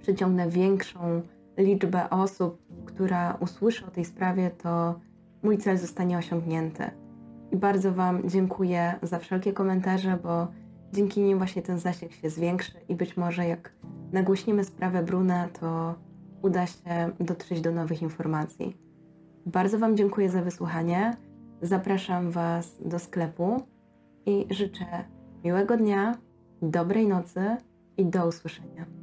przyciągnę 0.02 0.50
większą 0.50 1.22
liczbę 1.58 2.10
osób, 2.10 2.62
która 2.86 3.38
usłyszy 3.40 3.86
o 3.86 3.92
tej 3.92 4.06
sprawie, 4.06 4.52
to 4.64 5.00
mój 5.44 5.58
cel 5.58 5.78
zostanie 5.78 6.18
osiągnięty. 6.18 6.84
I 7.52 7.58
bardzo 7.58 7.94
Wam 7.94 8.30
dziękuję 8.30 8.94
za 9.02 9.20
wszelkie 9.20 9.54
komentarze, 9.54 10.18
bo 10.24 10.48
dzięki 10.94 11.22
nim 11.22 11.38
właśnie 11.38 11.62
ten 11.62 11.80
zasięg 11.80 12.14
się 12.14 12.30
zwiększy 12.30 12.80
i 12.90 12.96
być 12.96 13.18
może 13.18 13.48
jak 13.48 13.74
nagłośnimy 14.12 14.64
sprawę 14.64 15.04
Bruna, 15.04 15.48
to 15.48 15.96
uda 16.42 16.68
się 16.68 17.12
dotrzeć 17.20 17.62
do 17.62 17.72
nowych 17.72 18.02
informacji. 18.02 18.78
Bardzo 19.46 19.80
Wam 19.80 19.98
dziękuję 19.98 20.30
za 20.30 20.42
wysłuchanie. 20.42 21.18
Zapraszam 21.62 22.32
Was 22.32 22.78
do 22.86 23.00
sklepu 23.00 23.64
i 24.26 24.46
życzę 24.50 24.86
miłego 25.44 25.78
dnia, 25.78 26.18
dobrej 26.62 27.08
nocy 27.08 27.58
i 27.98 28.06
do 28.06 28.28
usłyszenia. 28.28 28.99